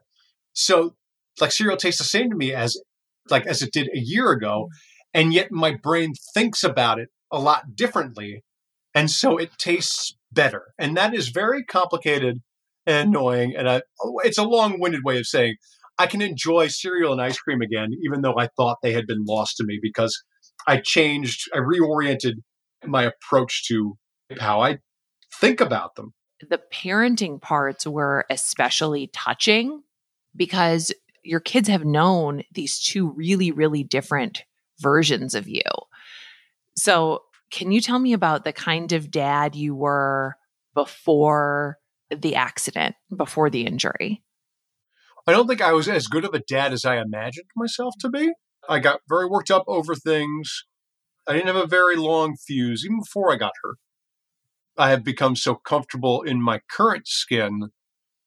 [0.53, 0.95] So
[1.41, 2.81] like cereal tastes the same to me as
[3.31, 4.69] like as it did a year ago.
[4.73, 4.77] Mm
[5.17, 8.45] and yet my brain thinks about it a lot differently
[8.95, 12.43] and so it tastes better and that is very complicated
[12.87, 13.83] and annoying and I,
[14.25, 15.57] it's a long-winded way of saying
[15.99, 19.25] i can enjoy cereal and ice cream again even though i thought they had been
[19.25, 20.23] lost to me because
[20.67, 22.35] i changed i reoriented
[22.85, 23.97] my approach to
[24.39, 24.79] how i
[25.41, 26.13] think about them
[26.49, 29.83] the parenting parts were especially touching
[30.35, 34.45] because your kids have known these two really really different
[34.79, 35.63] versions of you.
[36.77, 40.37] So, can you tell me about the kind of dad you were
[40.75, 41.79] before
[42.11, 44.23] the accident, before the injury?
[45.27, 48.09] I don't think I was as good of a dad as I imagined myself to
[48.09, 48.33] be.
[48.69, 50.65] I got very worked up over things.
[51.27, 53.79] I didn't have a very long fuse, even before I got hurt.
[54.79, 57.71] I have become so comfortable in my current skin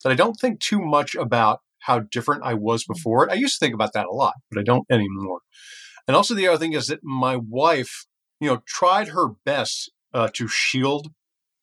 [0.03, 3.31] that I don't think too much about how different I was before it.
[3.31, 5.39] I used to think about that a lot, but I don't anymore.
[6.07, 8.05] And also the other thing is that my wife,
[8.41, 11.09] you know, tried her best uh, to shield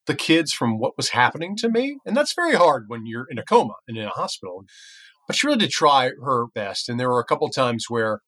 [0.07, 1.99] the kids from what was happening to me.
[2.07, 4.64] And that's very hard when you're in a coma and in a hospital.
[5.27, 6.89] But she really did try her best.
[6.89, 8.21] And there were a couple times where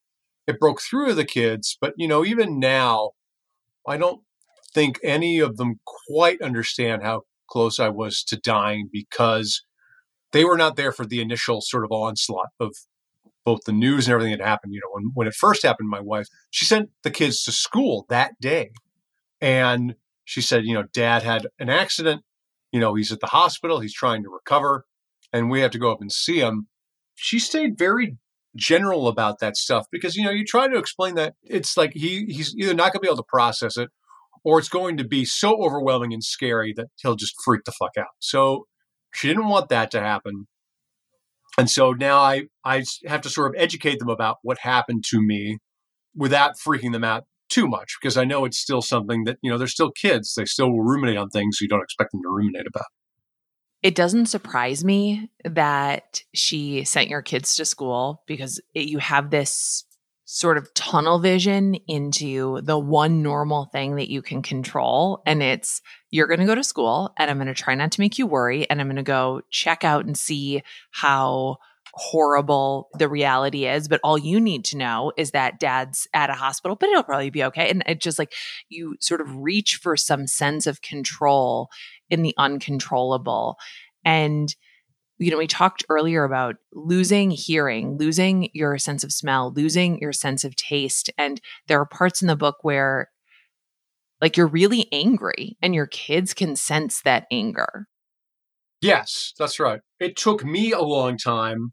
[0.47, 1.77] it broke through the kids.
[1.81, 3.11] But, you know, even now,
[3.87, 4.23] I don't
[4.75, 9.65] think any of them quite understand how close I was to dying because
[10.33, 12.75] they were not there for the initial sort of onslaught of
[13.45, 14.75] both the news and everything that happened.
[14.75, 18.05] You know, when, when it first happened, my wife, she sent the kids to school
[18.09, 18.73] that day.
[19.41, 22.23] And she said, you know, dad had an accident.
[22.73, 24.85] You know, he's at the hospital, he's trying to recover,
[25.33, 26.67] and we have to go up and see him.
[27.21, 28.17] She stayed very
[28.57, 32.27] general about that stuff because, you know, you try to explain that it's like he
[32.27, 33.91] he's either not going to be able to process it
[34.45, 37.93] or it's going to be so overwhelming and scary that he'll just freak the fuck
[37.99, 38.07] out.
[38.21, 38.67] So
[39.13, 40.47] she didn't want that to happen.
[41.59, 45.21] And so now I, I have to sort of educate them about what happened to
[45.21, 45.59] me
[46.15, 49.59] without freaking them out too much because I know it's still something that, you know,
[49.59, 50.35] they're still kids.
[50.35, 52.87] They still will ruminate on things you don't expect them to ruminate about.
[53.83, 59.31] It doesn't surprise me that she sent your kids to school because it, you have
[59.31, 59.85] this
[60.31, 65.23] sort of tunnel vision into the one normal thing that you can control.
[65.25, 68.01] And it's you're going to go to school and I'm going to try not to
[68.01, 68.69] make you worry.
[68.69, 71.57] And I'm going to go check out and see how
[71.95, 73.89] horrible the reality is.
[73.89, 77.31] But all you need to know is that dad's at a hospital, but it'll probably
[77.31, 77.71] be okay.
[77.71, 78.35] And it just like
[78.69, 81.71] you sort of reach for some sense of control
[82.11, 83.57] in the uncontrollable.
[84.05, 84.55] And
[85.19, 90.13] you know, we talked earlier about losing hearing, losing your sense of smell, losing your
[90.13, 91.11] sense of taste.
[91.19, 93.11] And there are parts in the book where,
[94.21, 97.89] like, you're really angry and your kids can sense that anger.
[98.81, 99.81] Yes, that's right.
[99.99, 101.73] It took me a long time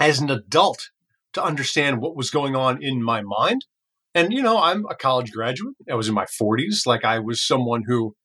[0.00, 0.90] as an adult
[1.34, 3.64] to understand what was going on in my mind.
[4.12, 5.76] And, you know, I'm a college graduate.
[5.88, 6.84] I was in my 40s.
[6.84, 8.16] Like, I was someone who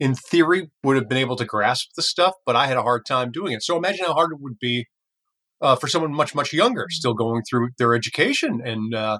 [0.00, 3.04] in theory, would have been able to grasp the stuff, but I had a hard
[3.06, 3.62] time doing it.
[3.62, 4.86] So imagine how hard it would be
[5.60, 9.18] uh, for someone much, much younger, still going through their education and, uh,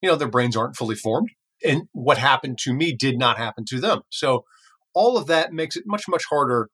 [0.00, 1.28] you know, their brains aren't fully formed.
[1.64, 4.00] And what happened to me did not happen to them.
[4.08, 4.44] So
[4.94, 6.70] all of that makes it much, much harder,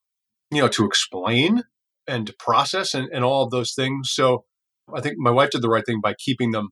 [0.52, 1.64] you know, to explain
[2.06, 4.10] and to process and, and all of those things.
[4.12, 4.44] So
[4.94, 6.68] I think my wife did the right thing by keeping them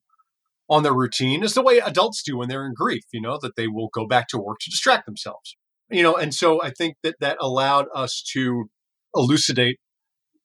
[0.71, 3.57] on their routine is the way adults do when they're in grief, you know, that
[3.57, 5.57] they will go back to work to distract themselves
[5.91, 8.67] you know and so i think that that allowed us to
[9.15, 9.79] elucidate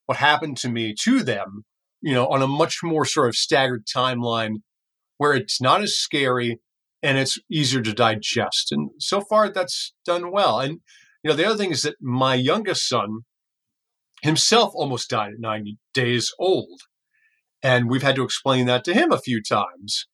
[0.05, 1.63] what happened to me to them
[2.01, 4.57] you know on a much more sort of staggered timeline
[5.17, 6.59] where it's not as scary
[7.03, 8.71] and it's easier to digest.
[8.71, 10.59] And so far that's done well.
[10.59, 10.79] And
[11.23, 13.21] you know the other thing is that my youngest son
[14.21, 16.81] himself almost died at 90 days old.
[17.63, 20.07] And we've had to explain that to him a few times.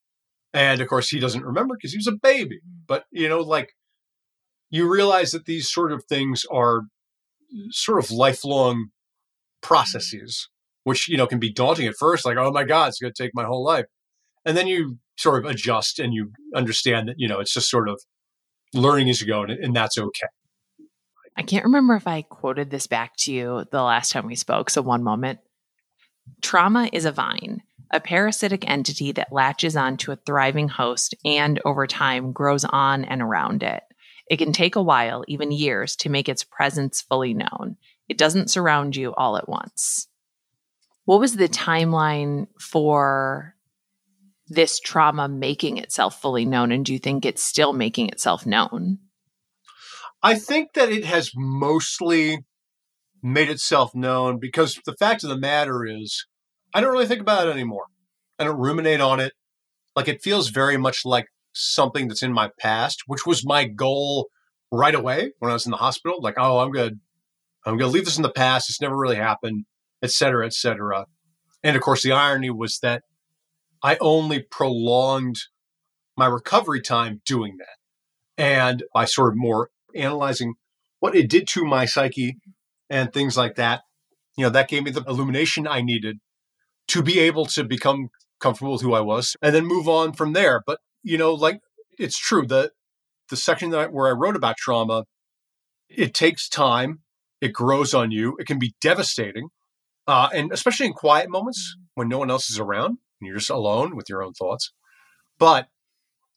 [0.54, 2.58] And of course he doesn't remember because he was a baby.
[2.58, 2.82] Mm.
[2.88, 3.70] But you know like
[4.70, 6.84] you realize that these sort of things are
[7.72, 9.62] sort of lifelong mm-hmm.
[9.62, 10.50] processes,
[10.84, 13.24] which, you know, can be daunting at first, like, oh my God, it's going to
[13.24, 13.86] take my whole life.
[14.46, 17.90] And then you sort of adjust and you understand that, you know, it's just sort
[17.90, 18.02] of
[18.74, 20.28] learning as you go, and, and that's okay.
[21.36, 24.70] I can't remember if I quoted this back to you the last time we spoke.
[24.70, 25.40] So, one moment.
[26.42, 31.88] Trauma is a vine, a parasitic entity that latches onto a thriving host and over
[31.88, 33.84] time grows on and around it.
[34.30, 37.78] It can take a while, even years, to make its presence fully known.
[38.10, 40.08] It doesn't surround you all at once.
[41.06, 43.56] What was the timeline for
[44.48, 46.72] this trauma making itself fully known?
[46.72, 49.00] And do you think it's still making itself known?
[50.22, 52.40] I think that it has mostly
[53.22, 56.26] made itself known because the fact of the matter is,
[56.74, 57.86] I don't really think about it anymore.
[58.40, 59.34] I don't ruminate on it.
[59.96, 64.30] Like it feels very much like something that's in my past, which was my goal
[64.72, 66.20] right away when I was in the hospital.
[66.22, 67.00] Like, oh, I'm good.
[67.66, 68.70] I'm going to leave this in the past.
[68.70, 69.66] It's never really happened,
[70.02, 71.06] et cetera, et cetera.
[71.64, 73.04] And of course, the irony was that
[73.84, 75.38] I only prolonged
[76.16, 77.78] my recovery time doing that.
[78.42, 80.56] And by sort of more analyzing
[81.00, 82.38] what it did to my psyche
[82.90, 83.82] and things like that,
[84.38, 86.18] you know, that gave me the illumination I needed
[86.90, 90.34] to be able to become comfortable with who I was and then move on from
[90.34, 90.62] there.
[90.66, 91.60] But you know, like
[91.98, 92.72] it's true that
[93.30, 95.06] the section that I, where I wrote about trauma,
[95.90, 97.00] it takes time,
[97.42, 99.50] it grows on you, it can be devastating,
[100.08, 103.50] uh, and especially in quiet moments when no one else is around and you're just
[103.50, 104.72] alone with your own thoughts.
[105.40, 105.68] But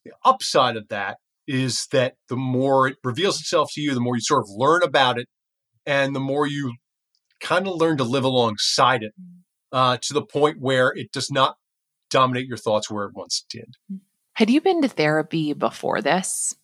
[0.03, 4.15] the upside of that is that the more it reveals itself to you, the more
[4.15, 5.27] you sort of learn about it,
[5.85, 6.75] and the more you
[7.39, 9.13] kind of learn to live alongside it
[9.71, 11.55] uh, to the point where it does not
[12.09, 13.75] dominate your thoughts where it once did.
[14.33, 16.55] Had you been to therapy before this?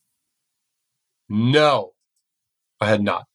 [1.29, 1.91] No,
[2.79, 3.25] I had not.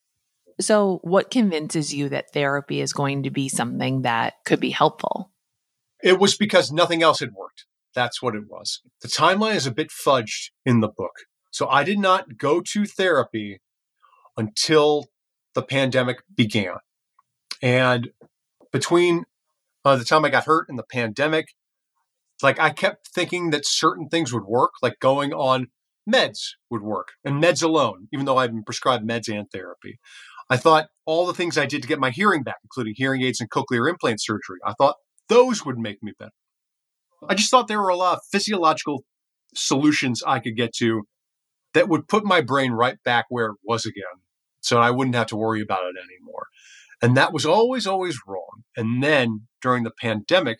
[0.60, 5.30] So, what convinces you that therapy is going to be something that could be helpful?
[6.02, 7.66] It was because nothing else had worked.
[7.94, 8.80] That's what it was.
[9.02, 11.12] The timeline is a bit fudged in the book.
[11.50, 13.60] So, I did not go to therapy
[14.36, 15.06] until
[15.54, 16.76] the pandemic began.
[17.60, 18.10] And
[18.72, 19.24] between
[19.84, 21.48] uh, the time I got hurt and the pandemic,
[22.42, 25.68] like I kept thinking that certain things would work, like going on
[26.08, 29.98] meds would work and meds alone, even though I've been prescribed meds and therapy.
[30.50, 33.40] I thought all the things I did to get my hearing back, including hearing aids
[33.40, 34.96] and cochlear implant surgery, I thought
[35.28, 36.32] those would make me better.
[37.28, 39.04] I just thought there were a lot of physiological
[39.54, 41.02] solutions I could get to
[41.74, 44.02] that would put my brain right back where it was again.
[44.60, 46.46] So I wouldn't have to worry about it anymore.
[47.00, 48.62] And that was always, always wrong.
[48.76, 50.58] And then during the pandemic,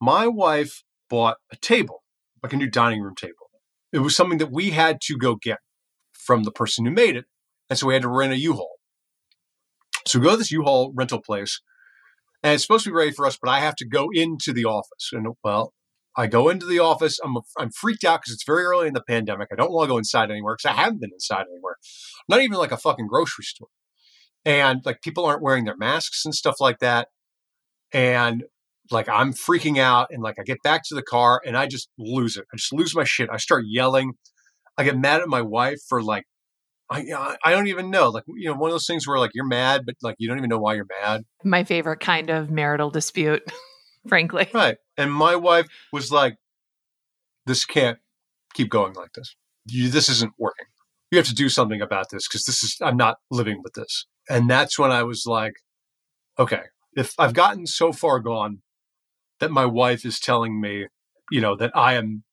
[0.00, 0.82] my wife
[1.12, 2.02] bought a table,
[2.42, 3.50] like a new dining room table.
[3.92, 5.58] It was something that we had to go get
[6.10, 7.26] from the person who made it.
[7.68, 8.76] And so we had to rent a U-Haul.
[10.06, 11.60] So we go to this U-Haul rental place,
[12.42, 14.64] and it's supposed to be ready for us, but I have to go into the
[14.64, 15.10] office.
[15.12, 15.74] And well,
[16.16, 17.18] I go into the office.
[17.22, 19.48] I'm I'm freaked out because it's very early in the pandemic.
[19.52, 21.76] I don't want to go inside anywhere because I haven't been inside anywhere,
[22.28, 23.68] not even like a fucking grocery store.
[24.44, 27.08] And like people aren't wearing their masks and stuff like that.
[27.92, 28.44] And
[28.92, 31.88] like I'm freaking out, and like I get back to the car and I just
[31.98, 32.44] lose it.
[32.52, 33.28] I just lose my shit.
[33.30, 34.12] I start yelling.
[34.78, 36.24] I get mad at my wife for like
[36.92, 38.10] I I don't even know.
[38.10, 40.38] Like you know, one of those things where like you're mad, but like you don't
[40.38, 41.22] even know why you're mad.
[41.44, 43.42] My favorite kind of marital dispute,
[44.08, 44.48] frankly.
[44.52, 44.76] Right.
[44.96, 46.36] And my wife was like,
[47.46, 47.98] "This can't
[48.54, 49.34] keep going like this.
[49.66, 50.66] You, this isn't working.
[51.10, 54.06] You have to do something about this because this is I'm not living with this."
[54.28, 55.54] And that's when I was like,
[56.38, 56.62] "Okay,
[56.94, 58.60] if I've gotten so far gone
[59.42, 60.86] that my wife is telling me,
[61.30, 62.24] you know, that I am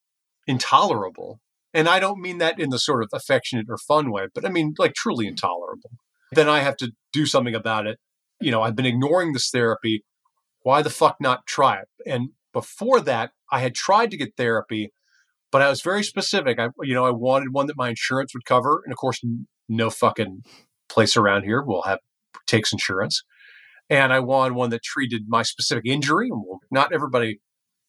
[0.47, 1.41] intolerable."
[1.73, 4.49] And I don't mean that in the sort of affectionate or fun way, but I
[4.49, 5.91] mean like truly intolerable.
[6.31, 7.99] Then I have to do something about it.
[8.39, 10.03] You know, I've been ignoring this therapy.
[10.61, 11.87] Why the fuck not try it?
[12.05, 14.91] And before that, I had tried to get therapy,
[15.51, 16.59] but I was very specific.
[16.59, 19.21] I, you know, I wanted one that my insurance would cover, and of course,
[19.67, 20.43] no fucking
[20.87, 21.99] place around here will have
[22.47, 23.23] takes insurance.
[23.89, 26.29] And I wanted one that treated my specific injury.
[26.69, 27.39] Not everybody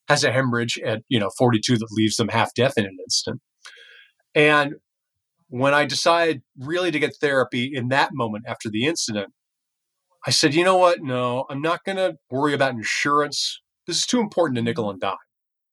[0.08, 3.40] has a hemorrhage at you know 42 that leaves them half deaf in an instant.
[4.34, 4.74] And
[5.48, 9.32] when I decided really to get therapy in that moment after the incident,
[10.26, 11.02] I said, you know what?
[11.02, 13.60] No, I'm not going to worry about insurance.
[13.86, 15.16] This is too important to nickel and dime.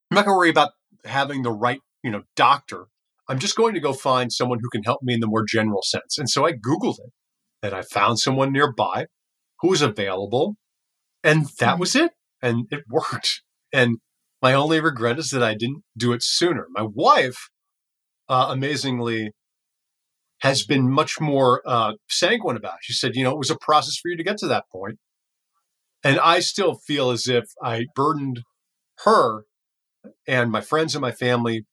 [0.10, 0.72] I'm not going to worry about
[1.06, 2.86] having the right, you know, doctor.
[3.28, 5.82] I'm just going to go find someone who can help me in the more general
[5.84, 6.18] sense.
[6.18, 7.12] And so I Googled it
[7.62, 9.08] and I found someone nearby
[9.60, 10.56] who was available.
[11.24, 11.80] And that mm-hmm.
[11.80, 12.12] was it.
[12.42, 13.42] And it worked.
[13.74, 13.98] And
[14.42, 16.68] my only regret is that I didn't do it sooner.
[16.72, 17.50] My wife
[18.30, 19.32] uh, amazingly
[20.42, 22.76] has been much more uh, sanguine about.
[22.76, 22.84] It.
[22.84, 25.00] She said, you know, it was a process for you to get to that point.
[26.04, 28.42] And I still feel as if I burdened
[29.04, 29.44] her
[30.28, 31.66] and my friends and my family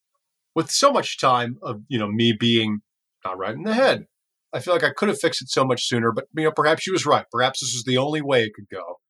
[0.55, 2.80] with so much time of, you know, me being
[3.24, 4.07] not right in the head.
[4.55, 6.82] I feel like I could have fixed it so much sooner, but, you know, perhaps
[6.82, 7.26] she was right.
[7.32, 9.00] Perhaps this was the only way it could go.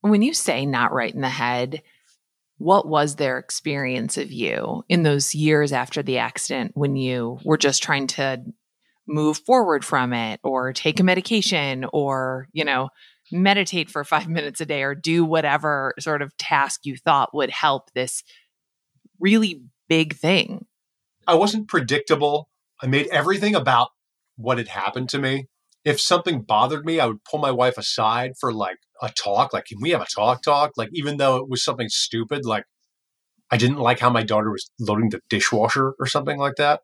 [0.00, 1.82] When you say not right in the head,
[2.56, 7.58] what was their experience of you in those years after the accident when you were
[7.58, 8.42] just trying to
[9.06, 12.88] move forward from it or take a medication or, you know,
[13.30, 17.50] meditate for five minutes a day or do whatever sort of task you thought would
[17.50, 18.22] help this
[19.18, 20.66] really big thing?
[21.26, 22.48] I wasn't predictable.
[22.82, 23.88] I made everything about
[24.36, 25.46] what had happened to me.
[25.84, 29.52] If something bothered me, I would pull my wife aside for like a talk.
[29.52, 30.72] Like, can we have a talk talk?
[30.76, 32.64] Like, even though it was something stupid, like
[33.50, 36.80] I didn't like how my daughter was loading the dishwasher or something like that.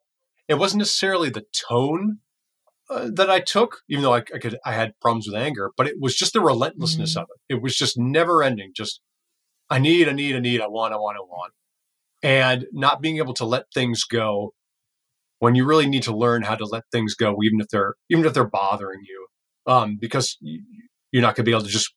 [0.49, 2.19] It wasn't necessarily the tone
[2.91, 5.87] uh, that I took, even though I, I, could, I had problems with anger, but
[5.87, 7.21] it was just the relentlessness mm-hmm.
[7.21, 7.55] of it.
[7.55, 8.73] It was just never ending.
[8.77, 9.01] Just,
[9.71, 11.53] I need, I need, I need, I want, I want, I want.
[12.23, 14.53] And not being able to let things go
[15.39, 18.27] when you really need to learn how to let things go, even if they're, even
[18.27, 19.27] if they're bothering you.
[19.67, 21.95] Um, because you're not going to be able to just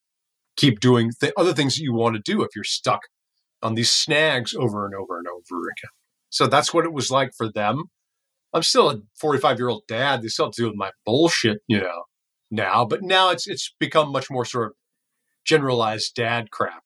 [0.55, 3.01] keep doing th- other things that you want to do if you're stuck
[3.61, 5.91] on these snags over and over and over again.
[6.29, 7.85] So that's what it was like for them.
[8.53, 10.21] I'm still a 45 year old dad.
[10.21, 12.03] They still have to deal with my bullshit, you know,
[12.51, 12.85] now.
[12.85, 14.73] But now it's it's become much more sort of
[15.45, 16.83] generalized dad crap.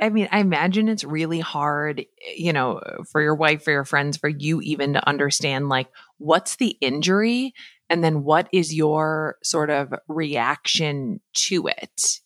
[0.00, 2.80] I mean, I imagine it's really hard, you know,
[3.10, 5.88] for your wife, for your friends, for you even to understand like
[6.18, 7.54] what's the injury
[7.88, 12.20] and then what is your sort of reaction to it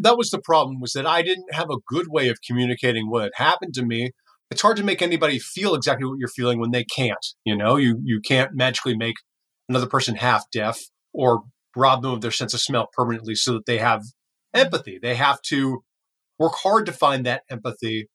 [0.00, 3.22] that was the problem was that I didn't have a good way of communicating what
[3.22, 4.10] had happened to me.
[4.50, 7.24] It's hard to make anybody feel exactly what you're feeling when they can't.
[7.44, 9.16] You know, you you can't magically make
[9.68, 10.80] another person half deaf
[11.12, 11.42] or
[11.76, 14.02] rob them of their sense of smell permanently so that they have
[14.54, 14.98] empathy.
[15.00, 15.84] They have to
[16.40, 18.08] work hard to find that empathy.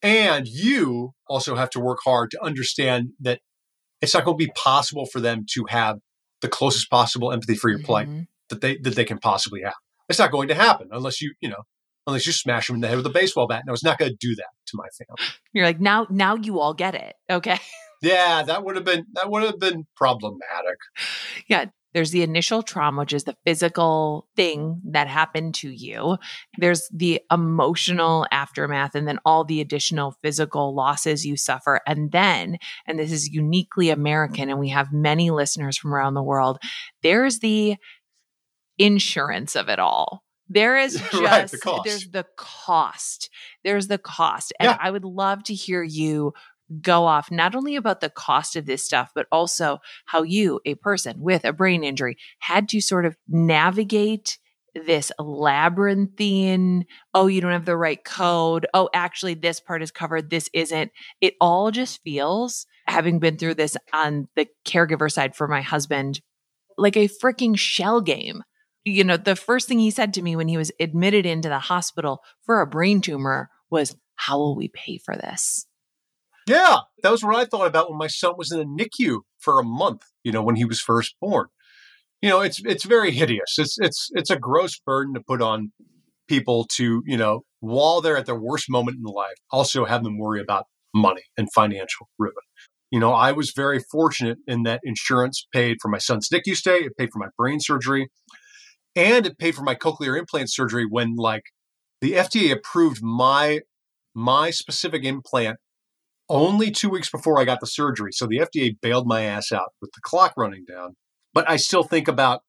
[0.00, 3.40] And you also have to work hard to understand that
[4.00, 5.98] it's not going to be possible for them to have
[6.40, 8.22] the closest possible empathy for your plight mm-hmm.
[8.48, 9.74] that they that they can possibly have.
[10.08, 11.64] It's not going to happen unless you, you know,
[12.06, 13.64] unless you smash them in the head with a baseball bat.
[13.66, 15.32] No, it's not going to do that to my family.
[15.52, 17.14] You're like, now, now you all get it.
[17.28, 17.58] Okay.
[18.00, 20.78] Yeah, that would have been, that would have been problematic.
[21.48, 21.66] Yeah.
[21.94, 26.18] There's the initial trauma, which is the physical thing that happened to you.
[26.58, 31.80] There's the emotional aftermath, and then all the additional physical losses you suffer.
[31.86, 36.22] And then, and this is uniquely American, and we have many listeners from around the
[36.22, 36.58] world,
[37.02, 37.76] there's the
[38.78, 40.24] insurance of it all.
[40.48, 43.30] There is just right, the there's the cost.
[43.64, 44.52] There's the cost.
[44.58, 44.78] And yeah.
[44.80, 46.32] I would love to hear you
[46.82, 50.74] go off not only about the cost of this stuff, but also how you, a
[50.74, 54.38] person with a brain injury, had to sort of navigate
[54.74, 58.66] this labyrinthine, oh, you don't have the right code.
[58.74, 60.30] Oh, actually, this part is covered.
[60.30, 60.92] This isn't.
[61.20, 66.20] It all just feels, having been through this on the caregiver side for my husband,
[66.76, 68.42] like a freaking shell game.
[68.84, 71.58] You know, the first thing he said to me when he was admitted into the
[71.58, 75.66] hospital for a brain tumor was, How will we pay for this?
[76.48, 79.60] Yeah, that was what I thought about when my son was in a NICU for
[79.60, 81.46] a month, you know, when he was first born
[82.22, 83.56] you know, it's it's very hideous.
[83.58, 85.72] It's it's it's a gross burden to put on
[86.28, 90.18] people to, you know, while they're at their worst moment in life, also have them
[90.18, 92.34] worry about money and financial ruin.
[92.90, 96.78] You know, I was very fortunate in that insurance paid for my son's NICU stay,
[96.78, 98.08] it paid for my brain surgery,
[98.96, 101.44] and it paid for my cochlear implant surgery when like
[102.00, 103.60] the FDA approved my
[104.14, 105.58] my specific implant
[106.28, 108.12] only two weeks before I got the surgery.
[108.12, 110.96] So the FDA bailed my ass out with the clock running down.
[111.34, 112.42] But I still think about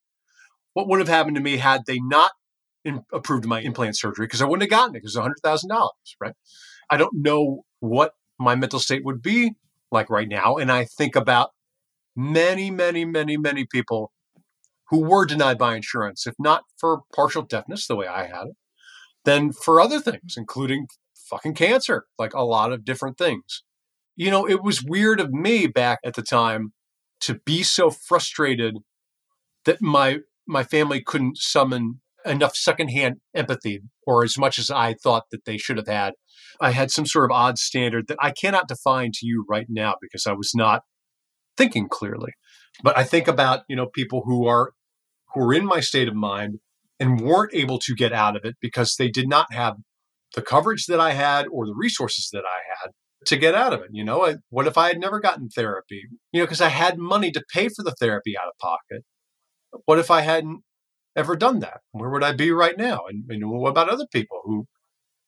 [0.74, 2.32] what would have happened to me had they not
[2.84, 5.90] in, approved my implant surgery because I wouldn't have gotten it because it's $100,000,
[6.22, 6.34] right?
[6.90, 9.54] I don't know what my mental state would be
[9.92, 10.56] like right now.
[10.56, 11.52] And I think about
[12.16, 14.12] many, many, many, many people
[14.90, 18.56] who were denied by insurance, if not for partial deafness the way I had it,
[19.26, 20.88] then for other things, including
[21.30, 23.64] fucking cancer, like a lot of different things.
[24.20, 26.74] You know, it was weird of me back at the time
[27.22, 28.76] to be so frustrated
[29.64, 35.30] that my my family couldn't summon enough secondhand empathy or as much as I thought
[35.32, 36.16] that they should have had.
[36.60, 39.96] I had some sort of odd standard that I cannot define to you right now
[40.02, 40.82] because I was not
[41.56, 42.34] thinking clearly.
[42.84, 44.74] But I think about, you know, people who are
[45.34, 46.60] who are in my state of mind
[47.00, 49.78] and weren't able to get out of it because they did not have
[50.36, 52.92] the coverage that I had or the resources that I had
[53.26, 53.90] to get out of it.
[53.92, 56.04] You know, what if I had never gotten therapy?
[56.32, 59.04] You know, because I had money to pay for the therapy out of pocket.
[59.86, 60.62] What if I hadn't
[61.16, 61.82] ever done that?
[61.92, 63.02] Where would I be right now?
[63.10, 64.66] And, and what about other people who,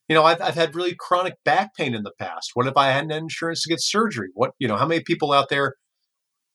[0.08, 2.52] you know, I've, I've had really chronic back pain in the past.
[2.54, 4.30] What if I hadn't had insurance to get surgery?
[4.34, 5.76] What, you know, how many people out there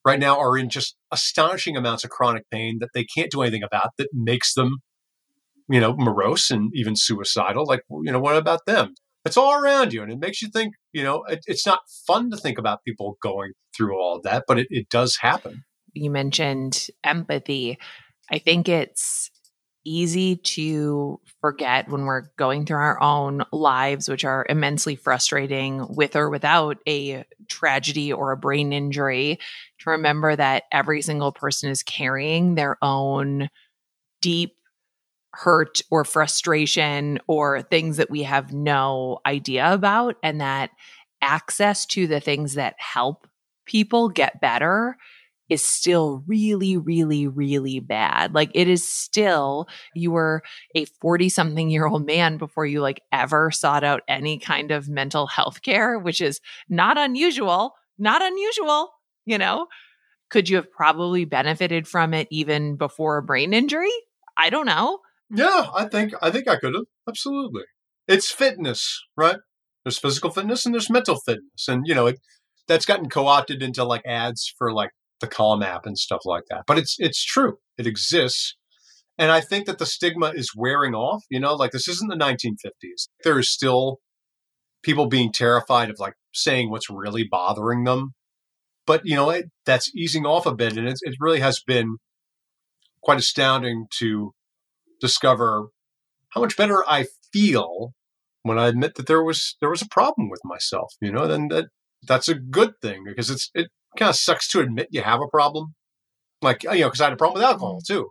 [0.05, 3.63] right now are in just astonishing amounts of chronic pain that they can't do anything
[3.63, 4.79] about that makes them,
[5.69, 7.67] you know, morose and even suicidal?
[7.67, 8.95] Like, you know, what about them?
[9.27, 12.31] It's all around you and it makes you think you know it, it's not fun
[12.31, 15.65] to think about people going through all of that but it, it does happen.
[15.93, 17.79] You mentioned empathy.
[18.31, 19.31] I think it's
[19.87, 26.17] easy to forget when we're going through our own lives which are immensely frustrating with
[26.17, 29.39] or without a tragedy or a brain injury
[29.79, 33.49] to remember that every single person is carrying their own
[34.21, 34.57] deep
[35.37, 40.71] hurt or frustration or things that we have no idea about and that
[41.21, 43.27] access to the things that help
[43.67, 44.97] people get better
[45.49, 48.35] is still really, really, really bad.
[48.35, 50.43] Like it is still, you were
[50.75, 54.89] a 40 something year old man before you like ever sought out any kind of
[54.89, 58.91] mental health care, which is not unusual, not unusual,
[59.25, 59.67] you know?
[60.31, 63.93] Could you have probably benefited from it even before a brain injury?
[64.37, 64.99] I don't know.
[65.31, 66.85] Yeah, I think I think I could have.
[67.09, 67.65] Absolutely.
[68.07, 69.39] It's fitness, right?
[69.85, 71.69] There's physical fitness and there's mental fitness.
[71.69, 72.21] And you know, it,
[72.69, 76.65] that's gotten co-opted into like ads for like the Calm app and stuff like that.
[76.67, 77.59] But it's it's true.
[77.79, 78.57] It exists.
[79.19, 82.17] And I think that the stigma is wearing off, you know, like this isn't the
[82.17, 83.09] 1950s.
[83.25, 83.99] There is still
[84.83, 88.15] people being terrified of like saying what's really bothering them.
[88.87, 90.77] But, you know, it, that's easing off a bit.
[90.77, 91.97] And it, it really has been
[93.03, 94.33] quite astounding to
[95.01, 95.69] discover
[96.31, 97.95] how much better I feel
[98.43, 100.95] when I admit that there was there was a problem with myself.
[101.01, 101.67] You know, then that
[102.07, 105.29] that's a good thing because it's it kind of sucks to admit you have a
[105.29, 105.75] problem.
[106.43, 107.93] Like you know, because I had a problem with alcohol mm-hmm.
[107.93, 108.11] too,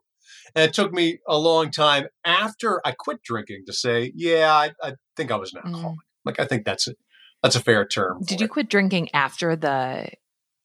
[0.56, 4.72] and it took me a long time after I quit drinking to say, yeah, I,
[4.82, 5.98] I think I was an alcoholic.
[5.98, 6.26] Mm.
[6.26, 6.98] Like I think that's it.
[7.44, 8.24] That's a fair term.
[8.24, 8.52] Did you it.
[8.52, 10.10] quit drinking after the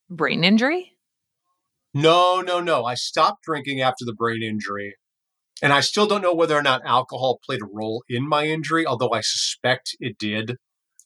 [0.08, 0.96] brain injury?
[1.92, 2.84] No, no, no.
[2.84, 4.94] I stopped drinking after the brain injury.
[5.62, 8.86] And I still don't know whether or not alcohol played a role in my injury,
[8.86, 10.56] although I suspect it did.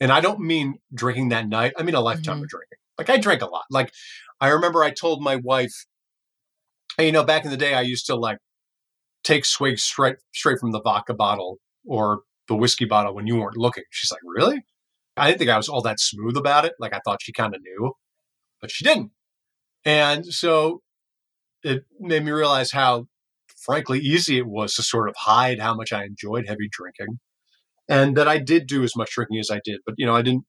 [0.00, 1.72] And I don't mean drinking that night.
[1.76, 2.44] I mean a lifetime mm-hmm.
[2.44, 2.78] of drinking.
[2.98, 3.64] Like I drank a lot.
[3.70, 3.92] Like
[4.40, 5.86] I remember I told my wife,
[6.96, 8.38] hey, you know, back in the day, I used to like
[9.24, 13.56] take swigs straight straight from the vodka bottle or the whiskey bottle when you weren't
[13.56, 13.84] looking.
[13.90, 14.62] She's like, really?
[15.16, 16.74] I didn't think I was all that smooth about it.
[16.78, 17.92] Like I thought she kind of knew,
[18.60, 19.10] but she didn't.
[19.84, 20.82] And so
[21.62, 23.06] it made me realize how
[23.64, 27.18] frankly easy it was to sort of hide how much I enjoyed heavy drinking
[27.88, 29.80] and that I did do as much drinking as I did.
[29.84, 30.44] But, you know, I didn't,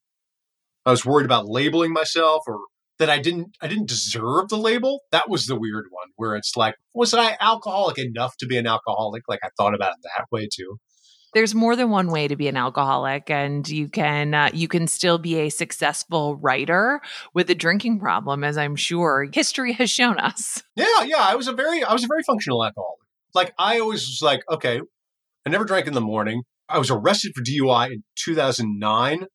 [0.86, 2.60] I was worried about labeling myself or
[3.00, 5.02] that I didn't I didn't deserve the label.
[5.12, 8.68] That was the weird one where it's like, was I alcoholic enough to be an
[8.68, 9.24] alcoholic?
[9.28, 10.78] Like I thought about it that way too.
[11.34, 14.88] There's more than one way to be an alcoholic, and you can uh, you can
[14.88, 17.02] still be a successful writer
[17.34, 20.64] with a drinking problem, as I'm sure history has shown us.
[20.78, 21.20] Yeah, yeah.
[21.20, 23.00] I was a very I was a very functional alcoholic.
[23.36, 24.82] Like I always was like, okay,
[25.46, 26.44] I never drank in the morning.
[26.68, 29.28] I was arrested for DUI in 2009.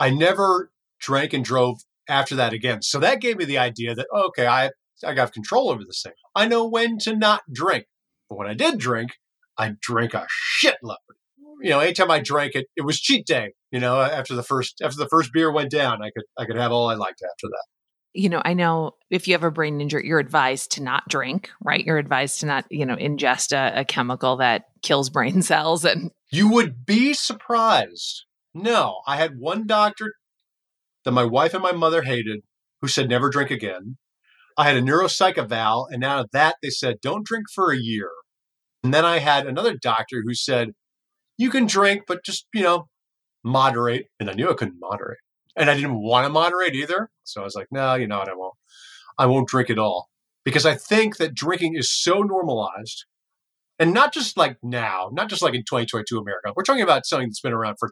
[0.00, 0.70] I never
[1.00, 1.78] drank and drove
[2.08, 2.80] after that again.
[2.82, 4.70] So that gave me the idea that oh, okay, I
[5.04, 6.14] I got control over this thing.
[6.34, 7.86] I know when to not drink.
[8.28, 9.12] But when I did drink,
[9.58, 10.26] I drank a
[10.62, 10.96] shitload.
[11.60, 13.52] You know, anytime I drank it, it was cheat day.
[13.70, 16.56] You know, after the first after the first beer went down, I could I could
[16.56, 17.64] have all I liked after that.
[18.14, 21.50] You know, I know if you have a brain injury, you're advised to not drink,
[21.62, 21.84] right?
[21.84, 25.84] You're advised to not, you know, ingest a, a chemical that kills brain cells.
[25.84, 28.24] And you would be surprised.
[28.54, 30.14] No, I had one doctor
[31.04, 32.40] that my wife and my mother hated
[32.80, 33.96] who said never drink again.
[34.56, 37.76] I had a neuropsych eval, and out of that, they said don't drink for a
[37.76, 38.10] year.
[38.84, 40.72] And then I had another doctor who said,
[41.38, 42.88] you can drink, but just, you know,
[43.42, 44.06] moderate.
[44.20, 45.18] And I knew I couldn't moderate.
[45.56, 47.10] And I didn't want to moderate either.
[47.22, 48.28] So I was like, no, you know what?
[48.28, 48.54] I won't.
[49.18, 50.08] I won't drink at all.
[50.44, 53.04] Because I think that drinking is so normalized.
[53.78, 56.52] And not just like now, not just like in 2022 America.
[56.54, 57.90] We're talking about something that's been around for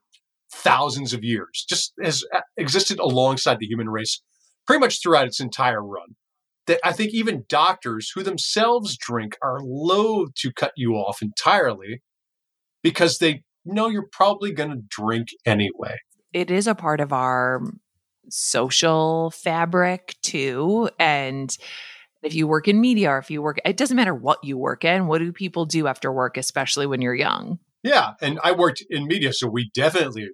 [0.53, 4.23] thousands of years, just has uh, existed alongside the human race
[4.67, 6.17] pretty much throughout its entire run.
[6.67, 12.03] That I think even doctors who themselves drink are loath to cut you off entirely
[12.83, 15.97] because they know you're probably going to drink anyway.
[16.33, 17.62] It is a part of our
[18.28, 20.89] social fabric too.
[20.99, 21.55] And
[22.22, 24.85] if you work in media or if you work, it doesn't matter what you work
[24.85, 25.07] in.
[25.07, 27.59] What do people do after work, especially when you're young?
[27.83, 28.12] Yeah.
[28.20, 30.28] And I worked in media, so we definitely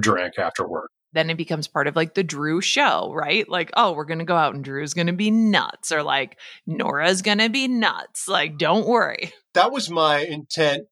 [0.00, 0.90] drank after work.
[1.12, 3.48] Then it becomes part of like the Drew show, right?
[3.48, 6.38] Like, oh, we're going to go out and Drew's going to be nuts, or like
[6.66, 8.26] Nora's going to be nuts.
[8.26, 9.32] Like, don't worry.
[9.52, 10.88] That was my intent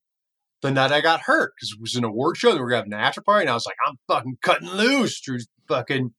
[0.62, 2.52] the night I got hurt because it was an award show.
[2.52, 5.20] They were having an after party, and I was like, I'm fucking cutting loose.
[5.20, 6.12] Drew's fucking,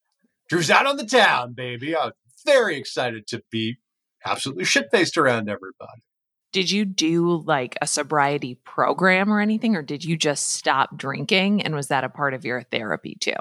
[0.49, 1.95] Drew's out on the town, baby.
[1.95, 2.13] I was
[2.45, 3.77] very excited to be
[4.25, 6.03] absolutely shit faced around everybody.
[6.51, 11.63] Did you do like a sobriety program or anything, or did you just stop drinking?
[11.63, 13.33] And was that a part of your therapy too?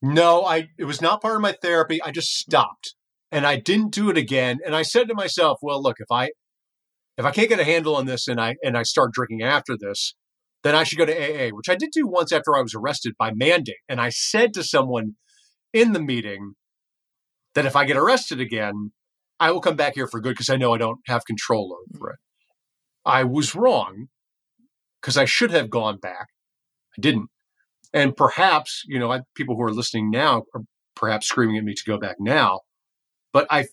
[0.00, 2.00] No, I it was not part of my therapy.
[2.02, 2.94] I just stopped
[3.32, 4.58] and I didn't do it again.
[4.64, 6.30] And I said to myself, well, look, if I
[7.16, 9.76] if I can't get a handle on this and I and I start drinking after
[9.76, 10.14] this,
[10.62, 13.14] then I should go to AA, which I did do once after I was arrested
[13.18, 13.76] by mandate.
[13.88, 15.16] And I said to someone
[15.72, 16.54] in the meeting
[17.54, 18.92] that if I get arrested again,
[19.40, 22.10] I will come back here for good because I know I don't have control over
[22.10, 22.18] it.
[23.04, 24.06] I was wrong
[25.00, 26.28] because I should have gone back.
[26.96, 27.28] I didn't.
[27.92, 30.62] And perhaps, you know, I, people who are listening now are
[30.94, 32.60] perhaps screaming at me to go back now.
[33.32, 33.66] But I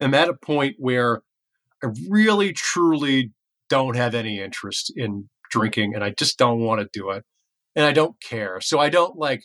[0.00, 1.20] am at a point where
[1.84, 3.32] I really, truly
[3.68, 7.24] don't have any interest in drinking and I just don't want to do it.
[7.76, 8.60] And I don't care.
[8.60, 9.44] So I don't like,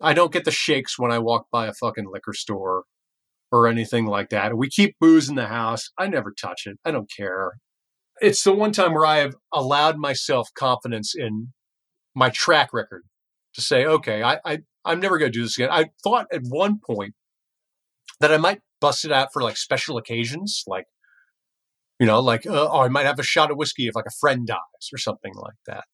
[0.00, 2.84] I don't get the shakes when I walk by a fucking liquor store
[3.52, 4.56] or anything like that.
[4.56, 5.90] We keep booze in the house.
[5.98, 6.78] I never touch it.
[6.84, 7.52] I don't care.
[8.20, 11.52] It's the one time where I have allowed myself confidence in
[12.14, 13.04] my track record
[13.54, 15.70] to say, okay, I, I I'm never going to do this again.
[15.70, 17.14] I thought at one point
[18.20, 20.86] that I might bust it out for like special occasions, like
[22.00, 24.18] you know, like, uh, oh, I might have a shot of whiskey if like a
[24.18, 25.84] friend dies or something like that.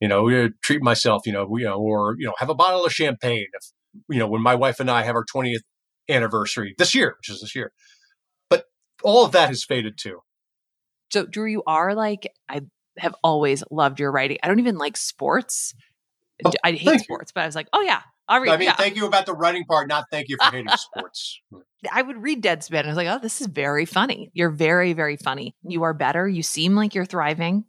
[0.00, 2.92] You know, treat myself, you know, you know, or, you know, have a bottle of
[2.92, 3.70] champagne if,
[4.10, 5.60] you know, when my wife and I have our 20th
[6.10, 7.72] anniversary this year, which is this year.
[8.50, 8.64] But
[9.04, 10.18] all of that has faded too.
[11.12, 12.62] So, Drew, you are like, I
[12.98, 14.38] have always loved your writing.
[14.42, 15.74] I don't even like sports.
[16.44, 17.32] Oh, I hate sports, you.
[17.36, 18.00] but I was like, oh yeah,
[18.32, 18.50] I'll read.
[18.50, 18.76] I mean, yeah.
[18.76, 21.38] thank you about the writing part, not thank you for hating sports.
[21.92, 22.84] I would read Deadspin.
[22.84, 24.30] I was like, oh, this is very funny.
[24.32, 25.54] You're very, very funny.
[25.62, 26.26] You are better.
[26.26, 27.64] You seem like you're thriving.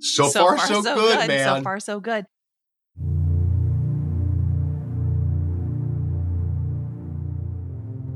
[0.00, 1.56] So, so far, far, so, so good, good, man.
[1.56, 2.26] So far, so good.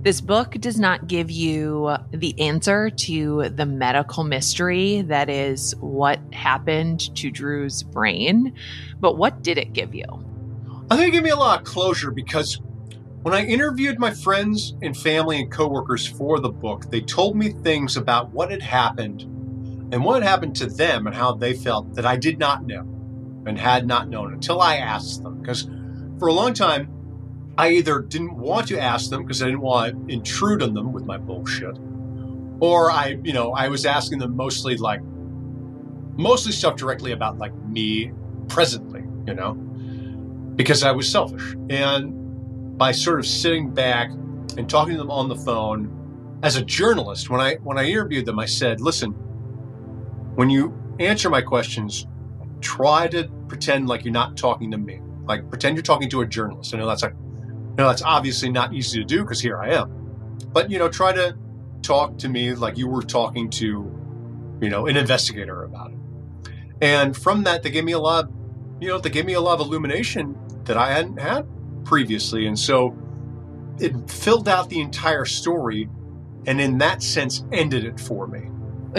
[0.02, 6.20] This book does not give you the answer to the medical mystery that is what
[6.34, 8.54] happened to Drew's brain,
[9.00, 10.27] but what did it give you?
[10.90, 12.60] I think it gave me a lot of closure because
[13.22, 17.50] when I interviewed my friends and family and coworkers for the book, they told me
[17.50, 19.22] things about what had happened
[19.92, 22.80] and what happened to them and how they felt that I did not know
[23.46, 25.40] and had not known until I asked them.
[25.40, 25.68] Because
[26.18, 26.90] for a long time,
[27.58, 30.92] I either didn't want to ask them because I didn't want to intrude on them
[30.92, 31.76] with my bullshit,
[32.60, 35.00] or I, you know, I was asking them mostly like,
[36.16, 38.12] mostly stuff directly about like me
[38.48, 39.67] presently, you know,
[40.58, 41.54] because I was selfish.
[41.70, 44.10] And by sort of sitting back
[44.58, 45.94] and talking to them on the phone.
[46.42, 49.12] As a journalist, when I when I interviewed them, I said, "Listen,
[50.34, 52.06] when you answer my questions,
[52.60, 55.00] try to pretend like you're not talking to me.
[55.26, 56.74] Like pretend you're talking to a journalist.
[56.74, 59.70] I know that's like, you know, that's obviously not easy to do because here I
[59.70, 59.90] am.
[60.52, 61.36] But you know, try to
[61.82, 63.66] talk to me like you were talking to,
[64.60, 65.98] you know, an investigator about it.
[66.80, 68.28] And from that, they gave me a lot,
[68.80, 70.36] you know, they gave me a lot of illumination
[70.68, 71.46] that I hadn't had
[71.84, 72.46] previously.
[72.46, 72.96] And so
[73.78, 75.88] it filled out the entire story
[76.46, 78.40] and in that sense ended it for me.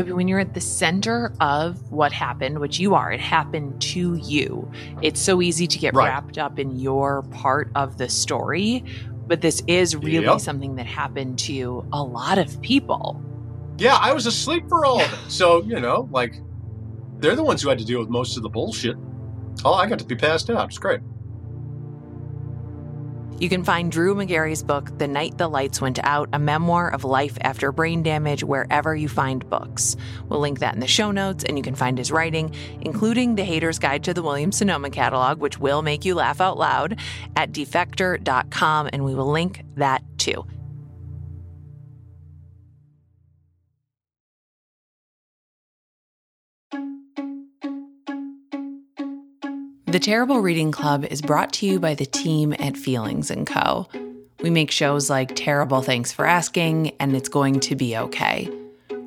[0.04, 4.70] When you're at the center of what happened, which you are, it happened to you.
[5.02, 6.10] It's so easy to get Right.
[6.10, 8.84] wrapped up in your part of the story,
[9.28, 10.42] but this is really Yep.
[10.42, 13.20] something that happened to a lot of people.
[13.80, 15.20] Yeah, I was asleep for all of it.
[15.28, 16.40] So, you know, like
[17.20, 18.96] they're the ones who had to deal with most of the bullshit.
[19.66, 20.68] Oh, I got to be passed out.
[20.70, 21.02] It's great.
[23.40, 27.06] You can find Drew Magary's book, The Night the Lights Went Out, a memoir of
[27.06, 29.96] life after brain damage, wherever you find books.
[30.28, 33.46] We'll link that in the show notes, and you can find his writing, including The
[33.46, 37.00] Hater's Guide to the Williams Sonoma catalog, which will make you laugh out loud,
[37.38, 40.46] at defector.com, and we will link that too.
[49.90, 53.88] The Terrible Reading Club is brought to you by the team at Feelings & Co.
[54.40, 58.52] We make shows like Terrible Thanks for Asking and It's Going to Be Okay.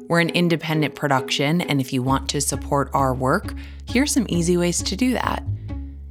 [0.09, 3.55] We're an independent production, and if you want to support our work,
[3.87, 5.45] here's some easy ways to do that.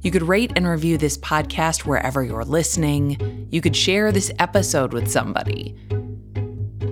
[0.00, 3.48] You could rate and review this podcast wherever you're listening.
[3.50, 5.76] You could share this episode with somebody.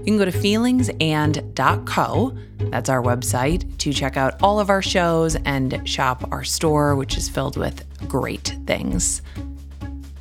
[0.00, 2.38] You can go to feelingsand.co,
[2.70, 7.18] that's our website, to check out all of our shows and shop our store, which
[7.18, 9.20] is filled with great things.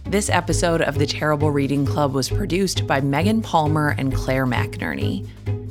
[0.03, 5.25] This episode of the Terrible Reading Club was produced by Megan Palmer and Claire McInerny.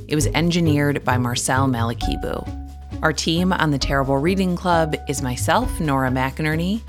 [0.08, 3.02] It was engineered by Marcel Malekebu.
[3.02, 6.80] Our team on the Terrible Reading Club is myself, Nora McInerny,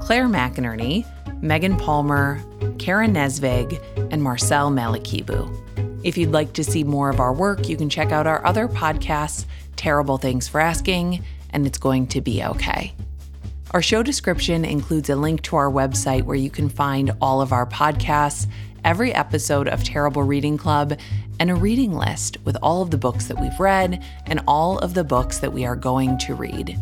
[0.00, 1.04] Claire McInerny,
[1.42, 2.40] Megan Palmer,
[2.78, 3.78] Kara Nesvig,
[4.10, 5.65] and Marcel Malekebu.
[6.06, 8.68] If you'd like to see more of our work, you can check out our other
[8.68, 9.44] podcasts,
[9.74, 12.94] Terrible Thanks for Asking, and It's Going to Be Okay.
[13.72, 17.52] Our show description includes a link to our website where you can find all of
[17.52, 18.46] our podcasts,
[18.84, 20.96] every episode of Terrible Reading Club,
[21.40, 24.94] and a reading list with all of the books that we've read and all of
[24.94, 26.78] the books that we are going to read.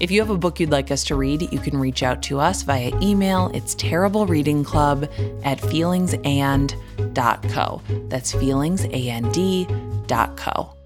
[0.00, 2.40] If you have a book you'd like us to read, you can reach out to
[2.40, 3.50] us via email.
[3.52, 7.82] It's terriblereadingclub at feelingsand.co.
[8.08, 10.79] That's feelingsand.co.